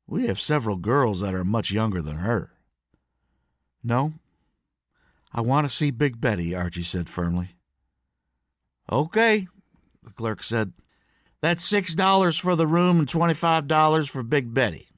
We 0.08 0.28
have 0.28 0.40
several 0.40 0.78
girls 0.78 1.22
that 1.22 1.34
are 1.34 1.46
much 1.46 1.72
younger 1.72 2.02
than 2.02 2.18
her. 2.18 2.52
No, 3.84 4.14
I 5.34 5.42
want 5.42 5.68
to 5.68 5.76
see 5.76 5.92
Big 5.92 6.20
Betty, 6.20 6.54
Archie 6.54 6.84
said 6.84 7.10
firmly. 7.10 7.56
Okay, 8.92 9.48
the 10.04 10.12
clerk 10.12 10.44
said. 10.44 10.74
That's 11.42 11.64
six 11.64 11.96
dollars 11.96 12.38
for 12.38 12.56
the 12.56 12.68
room 12.68 13.00
and 13.00 13.10
twenty-five 13.10 13.68
dollars 13.68 14.08
for 14.10 14.22
Big 14.22 14.54
Betty. 14.54 14.90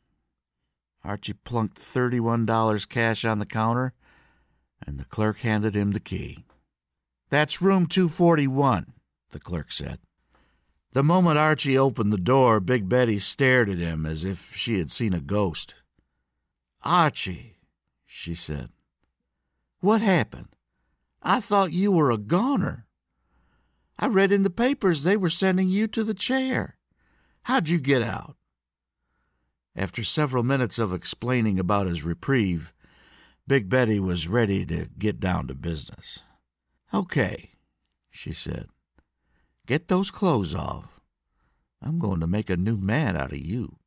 Archie 1.03 1.33
plunked 1.33 1.77
thirty-one 1.77 2.45
dollars 2.45 2.85
cash 2.85 3.23
on 3.23 3.39
the 3.39 3.45
counter, 3.45 3.93
and 4.85 4.97
the 4.99 5.05
clerk 5.05 5.39
handed 5.39 5.75
him 5.75 5.91
the 5.91 5.99
key. 5.99 6.45
That's 7.29 7.61
room 7.61 7.87
241, 7.87 8.93
the 9.31 9.39
clerk 9.39 9.71
said. 9.71 9.99
The 10.93 11.03
moment 11.03 11.39
Archie 11.39 11.77
opened 11.77 12.13
the 12.13 12.17
door, 12.17 12.59
Big 12.59 12.87
Betty 12.87 13.17
stared 13.17 13.67
at 13.67 13.79
him 13.79 14.05
as 14.05 14.23
if 14.23 14.55
she 14.55 14.77
had 14.77 14.91
seen 14.91 15.13
a 15.13 15.19
ghost. 15.19 15.75
Archie, 16.83 17.57
she 18.05 18.35
said, 18.35 18.69
what 19.79 19.99
happened? 19.99 20.55
I 21.21 21.41
thought 21.41 21.73
you 21.73 21.91
were 21.91 22.09
a 22.09 22.17
goner. 22.17 22.85
I 23.99 24.07
read 24.07 24.31
in 24.31 24.43
the 24.43 24.49
papers 24.49 25.03
they 25.03 25.17
were 25.17 25.29
sending 25.29 25.67
you 25.67 25.87
to 25.87 26.05
the 26.05 26.13
chair. 26.13 26.77
How'd 27.43 27.67
you 27.67 27.79
get 27.79 28.01
out? 28.01 28.37
After 29.75 30.03
several 30.03 30.43
minutes 30.43 30.79
of 30.79 30.93
explaining 30.93 31.59
about 31.59 31.87
his 31.87 32.03
reprieve, 32.03 32.71
Big 33.45 33.67
Betty 33.67 33.99
was 33.99 34.29
ready 34.29 34.65
to 34.67 34.87
get 34.97 35.19
down 35.19 35.47
to 35.47 35.53
business. 35.53 36.19
Okay, 36.93 37.51
she 38.09 38.31
said. 38.31 38.69
Get 39.65 39.87
those 39.87 40.11
clothes 40.11 40.53
off. 40.53 41.01
I'm 41.81 41.99
going 41.99 42.19
to 42.19 42.27
make 42.27 42.49
a 42.49 42.57
new 42.57 42.77
man 42.77 43.15
out 43.15 43.31
of 43.31 43.39
you. 43.39 43.77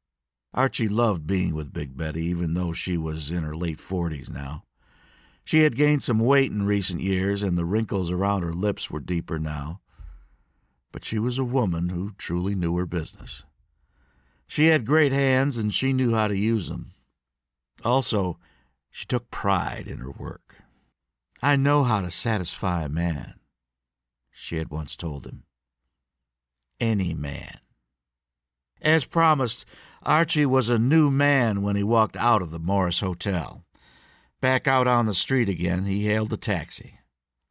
Archie 0.54 0.88
loved 0.88 1.26
being 1.26 1.54
with 1.54 1.72
Big 1.72 1.96
Betty, 1.96 2.24
even 2.26 2.54
though 2.54 2.72
she 2.72 2.96
was 2.96 3.30
in 3.30 3.42
her 3.42 3.54
late 3.54 3.80
forties 3.80 4.30
now. 4.30 4.64
She 5.44 5.60
had 5.60 5.76
gained 5.76 6.02
some 6.02 6.18
weight 6.18 6.50
in 6.50 6.66
recent 6.66 7.00
years, 7.00 7.42
and 7.42 7.56
the 7.56 7.64
wrinkles 7.64 8.10
around 8.10 8.42
her 8.42 8.52
lips 8.52 8.90
were 8.90 9.00
deeper 9.00 9.38
now 9.38 9.80
but 10.96 11.04
she 11.04 11.18
was 11.18 11.38
a 11.38 11.44
woman 11.44 11.90
who 11.90 12.12
truly 12.16 12.54
knew 12.54 12.74
her 12.74 12.86
business. 12.86 13.42
She 14.46 14.68
had 14.68 14.86
great 14.86 15.12
hands 15.12 15.58
and 15.58 15.74
she 15.74 15.92
knew 15.92 16.14
how 16.14 16.26
to 16.26 16.34
use 16.34 16.70
them. 16.70 16.92
Also, 17.84 18.38
she 18.90 19.04
took 19.04 19.30
pride 19.30 19.88
in 19.88 19.98
her 19.98 20.10
work. 20.10 20.62
I 21.42 21.54
know 21.56 21.84
how 21.84 22.00
to 22.00 22.10
satisfy 22.10 22.84
a 22.84 22.88
man. 22.88 23.34
she 24.30 24.56
had 24.56 24.70
once 24.70 24.96
told 24.96 25.26
him. 25.26 25.42
Any 26.80 27.14
man. 27.14 27.58
As 28.82 29.04
promised, 29.04 29.64
Archie 30.02 30.46
was 30.46 30.68
a 30.68 30.78
new 30.78 31.10
man 31.10 31.62
when 31.62 31.76
he 31.76 31.82
walked 31.82 32.16
out 32.16 32.42
of 32.42 32.50
the 32.50 32.58
Morris 32.58 33.00
Hotel. 33.00 33.64
Back 34.40 34.68
out 34.68 34.86
on 34.86 35.06
the 35.06 35.14
street 35.14 35.48
again, 35.48 35.86
he 35.86 36.06
hailed 36.06 36.32
a 36.32 36.36
taxi. 36.36 37.00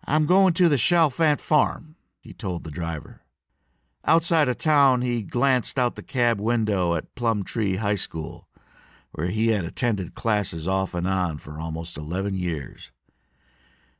I'm 0.05 0.25
going 0.27 0.53
to 0.53 0.69
the 0.69 0.77
Chalfant 0.77 1.41
farm, 1.41 1.95
he 2.21 2.31
told 2.31 2.63
the 2.63 2.71
driver. 2.71 3.21
Outside 4.05 4.47
of 4.47 4.59
town, 4.59 5.01
he 5.01 5.23
glanced 5.23 5.79
out 5.79 5.95
the 5.95 6.03
cab 6.03 6.39
window 6.39 6.93
at 6.93 7.15
Plumtree 7.15 7.77
High 7.77 7.95
School, 7.95 8.47
where 9.11 9.27
he 9.27 9.47
had 9.47 9.65
attended 9.65 10.13
classes 10.13 10.67
off 10.67 10.93
and 10.93 11.07
on 11.07 11.39
for 11.39 11.59
almost 11.59 11.97
11 11.97 12.35
years. 12.35 12.91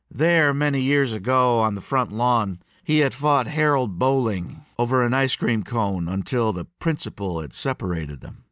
There, 0.08 0.54
many 0.54 0.80
years 0.80 1.12
ago, 1.12 1.58
on 1.58 1.74
the 1.74 1.80
front 1.80 2.12
lawn, 2.12 2.60
he 2.84 3.00
had 3.00 3.12
fought 3.12 3.48
Harold 3.48 3.98
Bowling 3.98 4.64
over 4.78 5.02
an 5.02 5.14
ice 5.14 5.36
cream 5.36 5.62
cone 5.62 6.08
until 6.08 6.52
the 6.52 6.66
principal 6.78 7.40
had 7.40 7.54
separated 7.54 8.20
them. 8.20 8.44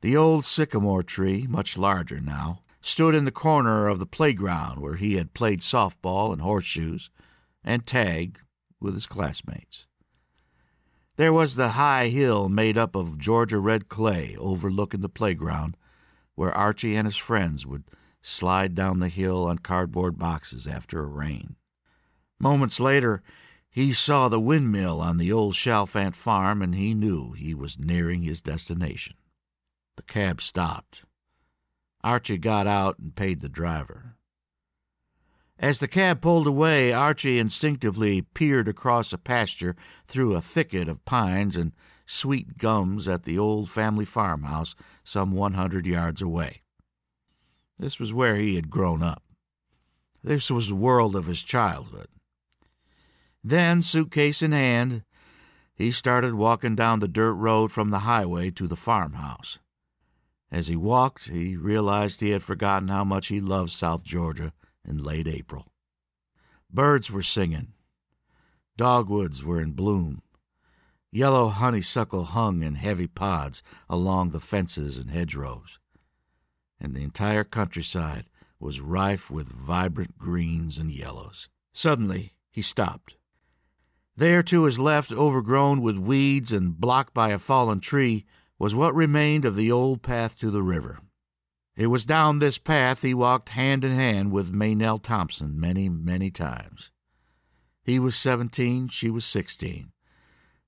The 0.00 0.16
old 0.16 0.44
sycamore 0.44 1.02
tree, 1.02 1.46
much 1.48 1.76
larger 1.76 2.20
now, 2.20 2.62
stood 2.80 3.14
in 3.14 3.24
the 3.24 3.32
corner 3.32 3.88
of 3.88 3.98
the 3.98 4.06
playground 4.06 4.80
where 4.80 4.94
he 4.94 5.16
had 5.16 5.34
played 5.34 5.60
softball 5.60 6.32
and 6.32 6.40
horseshoes 6.40 7.10
and 7.64 7.86
tag 7.86 8.40
with 8.80 8.94
his 8.94 9.06
classmates. 9.06 9.86
There 11.16 11.32
was 11.32 11.56
the 11.56 11.70
high 11.70 12.08
hill 12.08 12.48
made 12.48 12.76
up 12.76 12.94
of 12.94 13.18
Georgia 13.18 13.58
red 13.58 13.88
clay 13.88 14.36
overlooking 14.38 15.00
the 15.00 15.08
playground 15.08 15.76
where 16.34 16.52
Archie 16.52 16.94
and 16.94 17.06
his 17.06 17.16
friends 17.16 17.66
would 17.66 17.84
slide 18.20 18.74
down 18.74 19.00
the 19.00 19.08
hill 19.08 19.46
on 19.46 19.58
cardboard 19.58 20.18
boxes 20.18 20.66
after 20.66 21.02
a 21.02 21.06
rain. 21.06 21.56
Moments 22.38 22.78
later, 22.78 23.22
he 23.76 23.92
saw 23.92 24.26
the 24.26 24.40
windmill 24.40 25.02
on 25.02 25.18
the 25.18 25.30
old 25.30 25.52
Chalfant 25.52 26.14
farm 26.14 26.62
and 26.62 26.74
he 26.74 26.94
knew 26.94 27.32
he 27.32 27.54
was 27.54 27.78
nearing 27.78 28.22
his 28.22 28.40
destination. 28.40 29.16
The 29.96 30.02
cab 30.02 30.40
stopped. 30.40 31.02
Archie 32.02 32.38
got 32.38 32.66
out 32.66 32.98
and 32.98 33.14
paid 33.14 33.42
the 33.42 33.50
driver. 33.50 34.16
As 35.58 35.78
the 35.78 35.88
cab 35.88 36.22
pulled 36.22 36.46
away, 36.46 36.90
Archie 36.90 37.38
instinctively 37.38 38.22
peered 38.22 38.66
across 38.66 39.12
a 39.12 39.18
pasture 39.18 39.76
through 40.06 40.34
a 40.34 40.40
thicket 40.40 40.88
of 40.88 41.04
pines 41.04 41.54
and 41.54 41.72
sweet 42.06 42.56
gums 42.56 43.06
at 43.06 43.24
the 43.24 43.38
old 43.38 43.68
family 43.68 44.06
farmhouse 44.06 44.74
some 45.04 45.32
100 45.32 45.86
yards 45.86 46.22
away. 46.22 46.62
This 47.78 48.00
was 48.00 48.10
where 48.10 48.36
he 48.36 48.54
had 48.54 48.70
grown 48.70 49.02
up. 49.02 49.22
This 50.24 50.50
was 50.50 50.70
the 50.70 50.74
world 50.74 51.14
of 51.14 51.26
his 51.26 51.42
childhood. 51.42 52.08
Then, 53.48 53.80
suitcase 53.80 54.42
in 54.42 54.50
hand, 54.50 55.04
he 55.72 55.92
started 55.92 56.34
walking 56.34 56.74
down 56.74 56.98
the 56.98 57.06
dirt 57.06 57.34
road 57.34 57.70
from 57.70 57.90
the 57.90 58.00
highway 58.00 58.50
to 58.50 58.66
the 58.66 58.74
farmhouse. 58.74 59.60
As 60.50 60.66
he 60.66 60.74
walked, 60.74 61.28
he 61.28 61.56
realized 61.56 62.20
he 62.20 62.30
had 62.30 62.42
forgotten 62.42 62.88
how 62.88 63.04
much 63.04 63.28
he 63.28 63.40
loved 63.40 63.70
South 63.70 64.02
Georgia 64.02 64.52
in 64.84 65.00
late 65.00 65.28
April. 65.28 65.68
Birds 66.72 67.08
were 67.12 67.22
singing. 67.22 67.74
Dogwoods 68.76 69.44
were 69.44 69.60
in 69.60 69.74
bloom. 69.74 70.22
Yellow 71.12 71.46
honeysuckle 71.46 72.24
hung 72.24 72.64
in 72.64 72.74
heavy 72.74 73.06
pods 73.06 73.62
along 73.88 74.30
the 74.30 74.40
fences 74.40 74.98
and 74.98 75.10
hedgerows. 75.10 75.78
And 76.80 76.96
the 76.96 77.04
entire 77.04 77.44
countryside 77.44 78.24
was 78.58 78.80
rife 78.80 79.30
with 79.30 79.46
vibrant 79.46 80.18
greens 80.18 80.78
and 80.78 80.90
yellows. 80.90 81.48
Suddenly, 81.72 82.32
he 82.50 82.60
stopped. 82.60 83.16
There 84.18 84.42
to 84.44 84.64
his 84.64 84.78
left, 84.78 85.12
overgrown 85.12 85.82
with 85.82 85.98
weeds 85.98 86.50
and 86.50 86.80
blocked 86.80 87.12
by 87.12 87.30
a 87.30 87.38
fallen 87.38 87.80
tree, 87.80 88.24
was 88.58 88.74
what 88.74 88.94
remained 88.94 89.44
of 89.44 89.56
the 89.56 89.70
old 89.70 90.02
path 90.02 90.38
to 90.38 90.50
the 90.50 90.62
river. 90.62 91.00
It 91.76 91.88
was 91.88 92.06
down 92.06 92.38
this 92.38 92.56
path 92.56 93.02
he 93.02 93.12
walked 93.12 93.50
hand 93.50 93.84
in 93.84 93.94
hand 93.94 94.32
with 94.32 94.54
Maynell 94.54 94.98
Thompson 94.98 95.60
many, 95.60 95.90
many 95.90 96.30
times. 96.30 96.90
He 97.82 97.98
was 97.98 98.16
seventeen, 98.16 98.88
she 98.88 99.10
was 99.10 99.26
sixteen, 99.26 99.92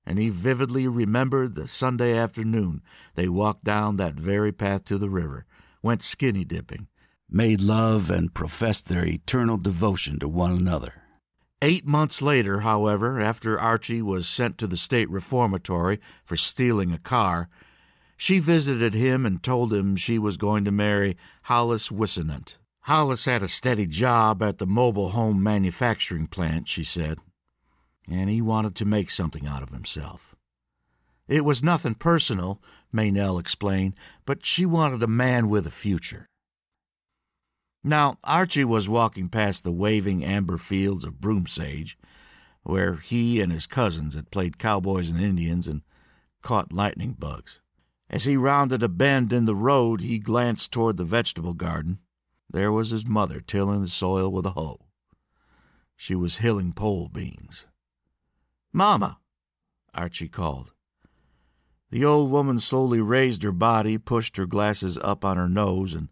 and 0.05 0.19
he 0.19 0.29
vividly 0.29 0.87
remembered 0.87 1.55
the 1.55 1.67
Sunday 1.67 2.15
afternoon 2.15 2.83
they 3.15 3.27
walked 3.27 3.63
down 3.63 3.95
that 3.95 4.13
very 4.13 4.51
path 4.51 4.85
to 4.85 4.99
the 4.99 5.09
river, 5.09 5.47
went 5.81 6.03
skinny 6.03 6.45
dipping, 6.45 6.87
made 7.27 7.61
love, 7.61 8.11
and 8.11 8.35
professed 8.35 8.87
their 8.87 9.03
eternal 9.03 9.57
devotion 9.57 10.19
to 10.19 10.29
one 10.29 10.51
another. 10.51 10.98
Eight 11.61 11.85
months 11.85 12.21
later, 12.21 12.61
however, 12.61 13.19
after 13.19 13.59
Archie 13.59 14.01
was 14.01 14.27
sent 14.27 14.57
to 14.57 14.67
the 14.67 14.77
state 14.77 15.09
reformatory 15.09 15.99
for 16.23 16.37
stealing 16.37 16.93
a 16.93 16.97
car, 16.97 17.49
she 18.15 18.39
visited 18.39 18.93
him 18.93 19.25
and 19.25 19.43
told 19.43 19.73
him 19.73 19.95
she 19.95 20.17
was 20.17 20.37
going 20.37 20.63
to 20.65 20.71
marry 20.71 21.17
Hollis 21.43 21.91
Wissenant. 21.91 22.57
Hollis 22.81 23.25
had 23.25 23.43
a 23.43 23.49
steady 23.49 23.87
job 23.87 24.41
at 24.41 24.57
the 24.57 24.65
mobile 24.65 25.09
home 25.09 25.43
manufacturing 25.43 26.27
plant, 26.27 26.69
she 26.69 26.83
said, 26.83 27.17
and 28.09 28.29
he 28.29 28.41
wanted 28.41 28.75
to 28.75 28.85
make 28.85 29.11
something 29.11 29.45
out 29.45 29.61
of 29.61 29.69
himself. 29.69 30.35
It 31.27 31.45
was 31.45 31.61
nothing 31.61 31.95
personal, 31.95 32.61
Maynell 32.91 33.37
explained, 33.37 33.95
but 34.25 34.45
she 34.45 34.65
wanted 34.65 35.03
a 35.03 35.07
man 35.07 35.49
with 35.49 35.67
a 35.67 35.71
future. 35.71 36.25
Now, 37.83 38.17
Archie 38.23 38.65
was 38.65 38.89
walking 38.89 39.29
past 39.29 39.63
the 39.63 39.71
waving 39.71 40.23
amber 40.23 40.57
fields 40.57 41.05
of 41.05 41.21
broomsage, 41.21 41.97
where 42.63 42.95
he 42.95 43.39
and 43.39 43.51
his 43.51 43.67
cousins 43.67 44.15
had 44.15 44.31
played 44.31 44.59
cowboys 44.59 45.09
and 45.09 45.19
Indians 45.19 45.67
and 45.67 45.81
caught 46.41 46.73
lightning 46.73 47.13
bugs. 47.13 47.61
As 48.09 48.25
he 48.25 48.35
rounded 48.35 48.83
a 48.83 48.89
bend 48.89 49.31
in 49.31 49.45
the 49.45 49.55
road, 49.55 50.01
he 50.01 50.19
glanced 50.19 50.71
toward 50.71 50.97
the 50.97 51.05
vegetable 51.05 51.53
garden. 51.53 51.99
There 52.49 52.71
was 52.71 52.89
his 52.89 53.05
mother 53.05 53.39
tilling 53.39 53.81
the 53.81 53.87
soil 53.87 54.31
with 54.31 54.45
a 54.45 54.51
hoe. 54.51 54.87
She 55.95 56.15
was 56.15 56.37
hilling 56.37 56.73
pole 56.73 57.07
beans. 57.07 57.65
Mama, 58.73 59.19
Archie 59.93 60.27
called. 60.27 60.73
The 61.91 62.05
old 62.05 62.31
woman 62.31 62.59
slowly 62.59 63.01
raised 63.01 63.43
her 63.43 63.51
body, 63.51 63.97
pushed 63.97 64.37
her 64.37 64.45
glasses 64.45 64.97
up 64.99 65.23
on 65.23 65.37
her 65.37 65.49
nose, 65.49 65.93
and 65.93 66.09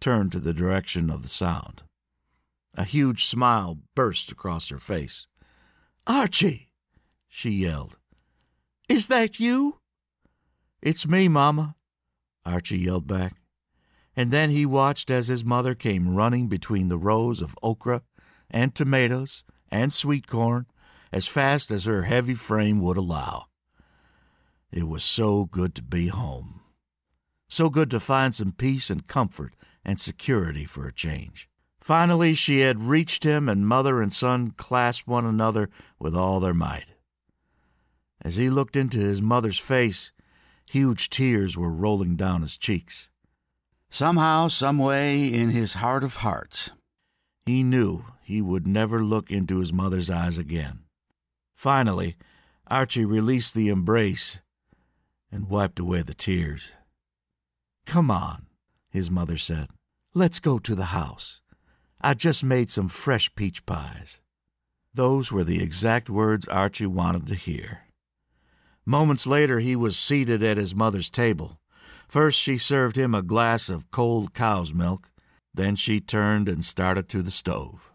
turned 0.00 0.32
to 0.32 0.40
the 0.40 0.54
direction 0.54 1.10
of 1.10 1.22
the 1.22 1.28
sound. 1.28 1.82
A 2.74 2.84
huge 2.84 3.26
smile 3.26 3.78
burst 3.94 4.30
across 4.30 4.68
her 4.68 4.78
face. 4.78 5.26
Archie, 6.06 6.70
she 7.26 7.50
yelled. 7.50 7.98
Is 8.88 9.08
that 9.08 9.40
you? 9.40 9.80
It's 10.82 11.08
me, 11.08 11.28
Mama, 11.28 11.74
Archie 12.44 12.78
yelled 12.78 13.06
back. 13.06 13.34
And 14.14 14.30
then 14.30 14.50
he 14.50 14.64
watched 14.64 15.10
as 15.10 15.28
his 15.28 15.44
mother 15.44 15.74
came 15.74 16.14
running 16.14 16.48
between 16.48 16.88
the 16.88 16.98
rows 16.98 17.42
of 17.42 17.58
okra 17.62 18.02
and 18.50 18.74
tomatoes 18.74 19.42
and 19.70 19.92
sweet 19.92 20.26
corn 20.26 20.66
as 21.12 21.26
fast 21.26 21.70
as 21.70 21.84
her 21.84 22.02
heavy 22.02 22.34
frame 22.34 22.80
would 22.80 22.96
allow. 22.96 23.46
It 24.70 24.88
was 24.88 25.04
so 25.04 25.44
good 25.44 25.74
to 25.76 25.82
be 25.82 26.08
home. 26.08 26.60
So 27.48 27.70
good 27.70 27.90
to 27.90 28.00
find 28.00 28.34
some 28.34 28.52
peace 28.52 28.90
and 28.90 29.06
comfort 29.06 29.54
and 29.86 30.00
security 30.00 30.64
for 30.64 30.86
a 30.86 30.92
change. 30.92 31.48
Finally, 31.80 32.34
she 32.34 32.58
had 32.58 32.82
reached 32.82 33.22
him, 33.22 33.48
and 33.48 33.68
mother 33.68 34.02
and 34.02 34.12
son 34.12 34.50
clasped 34.50 35.06
one 35.06 35.24
another 35.24 35.70
with 36.00 36.16
all 36.16 36.40
their 36.40 36.52
might. 36.52 36.94
As 38.20 38.34
he 38.34 38.50
looked 38.50 38.74
into 38.74 38.98
his 38.98 39.22
mother's 39.22 39.60
face, 39.60 40.10
huge 40.68 41.08
tears 41.08 41.56
were 41.56 41.70
rolling 41.70 42.16
down 42.16 42.42
his 42.42 42.56
cheeks. 42.56 43.10
Somehow, 43.88 44.48
someway, 44.48 45.32
in 45.32 45.50
his 45.50 45.74
heart 45.74 46.02
of 46.02 46.16
hearts, 46.16 46.72
he 47.44 47.62
knew 47.62 48.04
he 48.20 48.42
would 48.42 48.66
never 48.66 49.04
look 49.04 49.30
into 49.30 49.58
his 49.58 49.72
mother's 49.72 50.10
eyes 50.10 50.36
again. 50.36 50.80
Finally, 51.54 52.16
Archie 52.66 53.04
released 53.04 53.54
the 53.54 53.68
embrace 53.68 54.40
and 55.30 55.48
wiped 55.48 55.78
away 55.78 56.02
the 56.02 56.14
tears. 56.14 56.72
Come 57.86 58.10
on, 58.10 58.46
his 58.90 59.08
mother 59.08 59.36
said. 59.36 59.68
Let's 60.16 60.40
go 60.40 60.58
to 60.60 60.74
the 60.74 60.96
house. 60.96 61.42
I 62.00 62.14
just 62.14 62.42
made 62.42 62.70
some 62.70 62.88
fresh 62.88 63.34
peach 63.34 63.66
pies. 63.66 64.22
Those 64.94 65.30
were 65.30 65.44
the 65.44 65.62
exact 65.62 66.08
words 66.08 66.48
Archie 66.48 66.86
wanted 66.86 67.26
to 67.26 67.34
hear. 67.34 67.80
Moments 68.86 69.26
later, 69.26 69.58
he 69.58 69.76
was 69.76 69.98
seated 69.98 70.42
at 70.42 70.56
his 70.56 70.74
mother's 70.74 71.10
table. 71.10 71.60
First, 72.08 72.40
she 72.40 72.56
served 72.56 72.96
him 72.96 73.14
a 73.14 73.20
glass 73.20 73.68
of 73.68 73.90
cold 73.90 74.32
cow's 74.32 74.72
milk. 74.72 75.10
Then 75.52 75.76
she 75.76 76.00
turned 76.00 76.48
and 76.48 76.64
started 76.64 77.10
to 77.10 77.20
the 77.20 77.30
stove. 77.30 77.92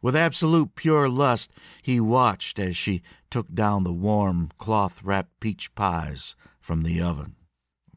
With 0.00 0.16
absolute 0.16 0.74
pure 0.74 1.10
lust, 1.10 1.52
he 1.82 2.00
watched 2.00 2.58
as 2.58 2.74
she 2.74 3.02
took 3.28 3.52
down 3.52 3.84
the 3.84 3.92
warm, 3.92 4.48
cloth 4.56 5.02
wrapped 5.04 5.40
peach 5.40 5.74
pies 5.74 6.36
from 6.58 6.84
the 6.84 7.02
oven. 7.02 7.36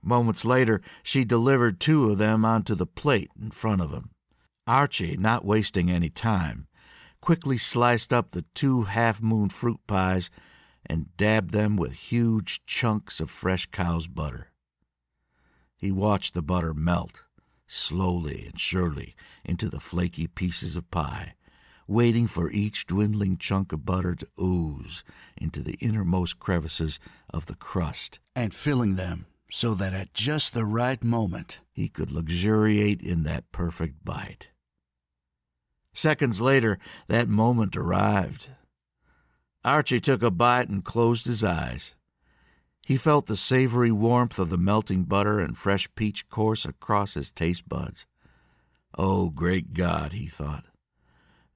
Moments 0.01 0.45
later, 0.45 0.81
she 1.03 1.23
delivered 1.23 1.79
two 1.79 2.09
of 2.09 2.17
them 2.17 2.45
onto 2.45 2.75
the 2.75 2.85
plate 2.85 3.31
in 3.39 3.51
front 3.51 3.81
of 3.81 3.91
him. 3.91 4.11
Archie, 4.65 5.17
not 5.17 5.45
wasting 5.45 5.89
any 5.89 6.09
time, 6.09 6.67
quickly 7.21 7.57
sliced 7.57 8.11
up 8.11 8.31
the 8.31 8.45
two 8.53 8.83
half 8.83 9.21
moon 9.21 9.49
fruit 9.49 9.79
pies 9.87 10.29
and 10.85 11.15
dabbed 11.17 11.51
them 11.51 11.75
with 11.75 11.93
huge 11.93 12.65
chunks 12.65 13.19
of 13.19 13.29
fresh 13.29 13.65
cow's 13.67 14.07
butter. 14.07 14.51
He 15.79 15.91
watched 15.91 16.33
the 16.33 16.41
butter 16.41 16.73
melt 16.73 17.23
slowly 17.67 18.45
and 18.47 18.59
surely 18.59 19.15
into 19.43 19.69
the 19.69 19.79
flaky 19.79 20.27
pieces 20.27 20.75
of 20.75 20.89
pie, 20.89 21.35
waiting 21.87 22.27
for 22.27 22.51
each 22.51 22.87
dwindling 22.87 23.37
chunk 23.37 23.71
of 23.71 23.85
butter 23.85 24.15
to 24.15 24.27
ooze 24.41 25.03
into 25.37 25.61
the 25.61 25.77
innermost 25.79 26.39
crevices 26.39 26.99
of 27.29 27.45
the 27.45 27.55
crust 27.55 28.19
and 28.35 28.53
filling 28.53 28.95
them 28.95 29.25
so 29.49 29.73
that 29.73 29.93
at 29.93 30.13
just 30.13 30.53
the 30.53 30.65
right 30.65 31.03
moment 31.03 31.59
he 31.71 31.87
could 31.87 32.11
luxuriate 32.11 33.01
in 33.01 33.23
that 33.23 33.51
perfect 33.51 34.03
bite. 34.03 34.49
Seconds 35.93 36.39
later, 36.39 36.77
that 37.07 37.27
moment 37.27 37.75
arrived. 37.75 38.49
Archie 39.63 39.99
took 39.99 40.21
a 40.21 40.29
bite 40.29 40.69
and 40.69 40.85
closed 40.85 41.25
his 41.25 41.43
eyes. 41.43 41.95
He 42.85 42.97
felt 42.97 43.25
the 43.25 43.35
savory 43.35 43.91
warmth 43.91 44.39
of 44.39 44.49
the 44.49 44.57
melting 44.57 45.03
butter 45.03 45.39
and 45.39 45.57
fresh 45.57 45.93
peach 45.95 46.29
course 46.29 46.65
across 46.65 47.15
his 47.15 47.31
taste 47.31 47.67
buds. 47.67 48.05
Oh, 48.97 49.29
great 49.29 49.73
God, 49.73 50.13
he 50.13 50.27
thought. 50.27 50.65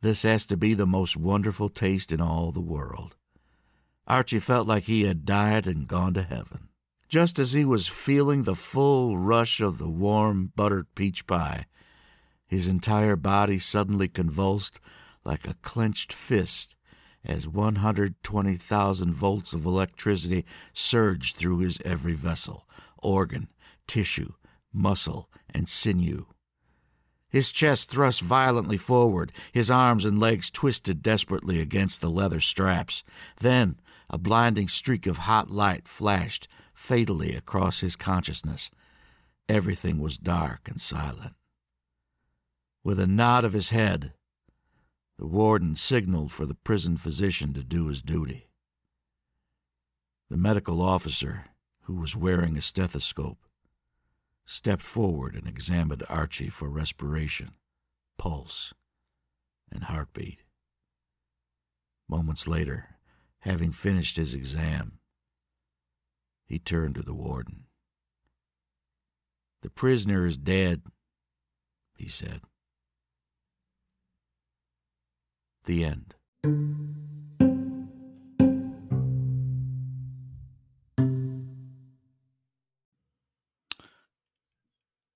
This 0.02 0.24
has 0.24 0.46
to 0.48 0.58
be 0.58 0.74
the 0.74 0.88
most 0.88 1.16
wonderful 1.16 1.70
taste 1.70 2.12
in 2.12 2.20
all 2.20 2.52
the 2.52 2.60
world. 2.60 3.16
Archie 4.08 4.40
felt 4.40 4.68
like 4.68 4.84
he 4.84 5.04
had 5.04 5.26
died 5.26 5.68
and 5.68 5.88
gone 5.88 6.14
to 6.16 6.24
heaven. 6.24 6.68
Just 7.12 7.40
as 7.40 7.52
he 7.52 7.66
was 7.66 7.90
feeling 7.90 8.44
the 8.44 8.56
full 8.56 9.18
rush 9.18 9.60
of 9.60 9.80
the 9.80 9.90
warm, 9.90 10.54
buttered 10.56 10.88
peach 10.96 11.28
pie, 11.28 11.66
his 12.48 12.68
entire 12.68 13.18
body 13.18 13.60
suddenly 13.60 14.08
convulsed 14.08 14.80
like 15.26 15.46
a 15.46 15.56
clenched 15.56 16.14
fist 16.14 16.78
as 17.26 17.50
120,000 17.50 19.14
volts 19.14 19.52
of 19.52 19.66
electricity 19.66 20.46
surged 20.72 21.36
through 21.36 21.58
his 21.58 21.82
every 21.84 22.14
vessel, 22.14 22.66
organ, 23.04 23.50
tissue, 23.88 24.32
muscle, 24.72 25.30
and 25.54 25.68
sinew. 25.68 26.28
His 27.30 27.52
chest 27.52 27.92
thrust 27.92 28.22
violently 28.22 28.78
forward, 28.78 29.34
his 29.52 29.70
arms 29.70 30.06
and 30.06 30.18
legs 30.18 30.50
twisted 30.50 31.04
desperately 31.04 31.60
against 31.60 32.00
the 32.00 32.10
leather 32.10 32.40
straps. 32.40 33.04
Then 33.42 33.82
a 34.10 34.18
blinding 34.18 34.70
streak 34.70 35.08
of 35.08 35.18
hot 35.18 35.52
light 35.52 35.90
flashed 35.90 36.48
fatally 36.82 37.36
across 37.36 37.82
his 37.82 37.96
consciousness. 37.96 38.72
Everything 39.48 40.00
was 40.00 40.18
dark 40.18 40.68
and 40.68 40.82
silent. 40.82 41.36
With 42.84 43.00
a 43.00 43.06
nod 43.06 43.46
of 43.46 43.54
his 43.54 43.70
head, 43.70 44.14
the 45.20 45.28
warden 45.28 45.76
signaled 45.76 46.32
for 46.32 46.48
the 46.48 46.56
prison 46.56 46.98
physician 46.98 47.54
to 47.54 47.64
do 47.64 47.88
his 47.88 48.02
duty. 48.02 48.48
The 50.32 50.38
medical 50.38 50.82
officer, 50.82 51.46
who 51.82 51.94
was 51.94 52.16
wearing 52.16 52.58
a 52.58 52.62
stethoscope, 52.62 53.38
stepped 54.44 54.82
forward 54.82 55.36
and 55.36 55.48
examined 55.48 56.04
Archie 56.10 56.50
for 56.50 56.68
respiration, 56.68 57.52
pulse, 58.18 58.74
and 59.72 59.84
heartbeat. 59.84 60.44
Moments 62.10 62.48
later, 62.48 62.96
having 63.42 63.72
finished 63.72 64.18
his 64.18 64.34
exam, 64.34 64.98
he 66.52 66.60
turned 66.60 66.96
to 66.96 67.02
the 67.02 67.14
warden. 67.14 67.64
The 69.62 69.70
prisoner 69.70 70.26
is 70.26 70.36
dead, 70.36 70.82
he 71.96 72.10
said. 72.10 72.42
The 75.64 75.86
end. 75.86 76.16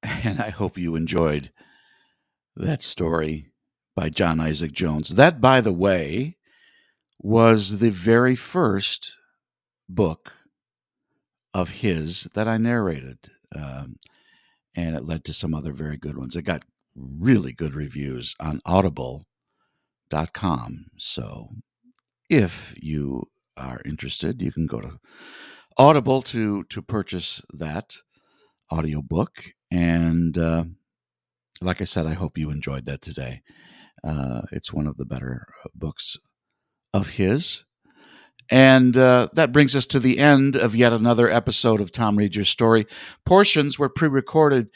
And 0.01 0.39
I 0.39 0.51
hope 0.51 0.77
you 0.77 0.95
enjoyed 0.95 1.51
that 2.55 2.81
story 2.81 3.51
by 3.93 4.07
John 4.07 4.39
Isaac 4.39 4.71
Jones. 4.71 5.09
That, 5.09 5.41
by 5.41 5.59
the 5.59 5.73
way, 5.73 6.37
was 7.19 7.79
the 7.79 7.89
very 7.89 8.35
first 8.35 9.17
book 9.89 10.44
of 11.55 11.69
his 11.71 12.27
that 12.33 12.47
I 12.49 12.57
narrated. 12.57 13.31
Um, 13.55 13.95
and 14.75 14.93
it 14.95 15.05
led 15.05 15.23
to 15.23 15.33
some 15.33 15.53
other 15.53 15.71
very 15.71 15.95
good 15.95 16.17
ones. 16.17 16.35
It 16.35 16.41
got 16.41 16.65
really 16.95 17.53
good 17.53 17.75
reviews 17.75 18.35
on 18.41 18.59
audible.com. 18.65 19.27
So 20.97 21.51
if 22.29 22.75
you 22.77 23.23
are 23.55 23.81
interested, 23.85 24.41
you 24.41 24.51
can 24.51 24.65
go 24.67 24.81
to 24.81 24.99
Audible 25.77 26.21
to 26.21 26.63
to 26.65 26.81
purchase 26.81 27.41
that 27.49 27.97
audiobook. 28.71 29.53
And 29.69 30.37
uh, 30.37 30.65
like 31.61 31.81
I 31.81 31.85
said, 31.85 32.05
I 32.05 32.13
hope 32.13 32.37
you 32.37 32.49
enjoyed 32.49 32.85
that 32.85 33.01
today. 33.01 33.41
Uh, 34.01 34.43
it's 34.53 34.71
one 34.71 34.87
of 34.87 34.95
the 34.95 35.05
better 35.05 35.45
books 35.73 36.17
of 36.93 37.09
his. 37.11 37.65
And 38.49 38.95
uh, 38.95 39.29
that 39.33 39.51
brings 39.51 39.75
us 39.75 39.85
to 39.87 39.99
the 39.99 40.19
end 40.19 40.55
of 40.55 40.75
yet 40.75 40.93
another 40.93 41.29
episode 41.29 41.81
of 41.81 41.91
Tom 41.91 42.17
Reads 42.17 42.35
Your 42.35 42.45
Story. 42.45 42.85
Portions 43.25 43.79
were 43.79 43.89
pre 43.89 44.07
recorded. 44.07 44.69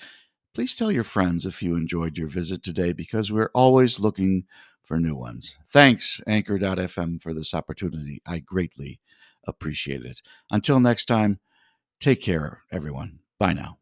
Please 0.56 0.76
tell 0.76 0.92
your 0.92 1.04
friends 1.04 1.46
if 1.46 1.62
you 1.62 1.76
enjoyed 1.76 2.18
your 2.18 2.28
visit 2.28 2.64
today 2.64 2.92
because 2.94 3.32
we're 3.32 3.52
always 3.54 4.00
looking 4.00 4.46
for 4.82 5.00
new 5.00 5.16
ones. 5.16 5.58
Thanks, 5.68 6.20
Anchor.fm, 6.26 7.22
for 7.22 7.34
this 7.34 7.54
opportunity. 7.54 8.22
I 8.26 8.40
greatly 8.40 9.00
appreciate 9.46 10.04
it. 10.04 10.22
Until 10.50 10.80
next 10.80 11.06
time, 11.06 11.40
take 12.00 12.22
care, 12.22 12.64
everyone. 12.72 13.20
Bye 13.38 13.54
now. 13.54 13.78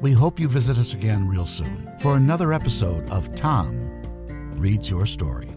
We 0.00 0.12
hope 0.12 0.38
you 0.38 0.48
visit 0.48 0.78
us 0.78 0.94
again 0.94 1.26
real 1.26 1.44
soon 1.44 1.92
for 1.98 2.16
another 2.16 2.52
episode 2.52 3.10
of 3.10 3.34
Tom 3.34 3.74
Reads 4.56 4.88
Your 4.88 5.06
Story. 5.06 5.49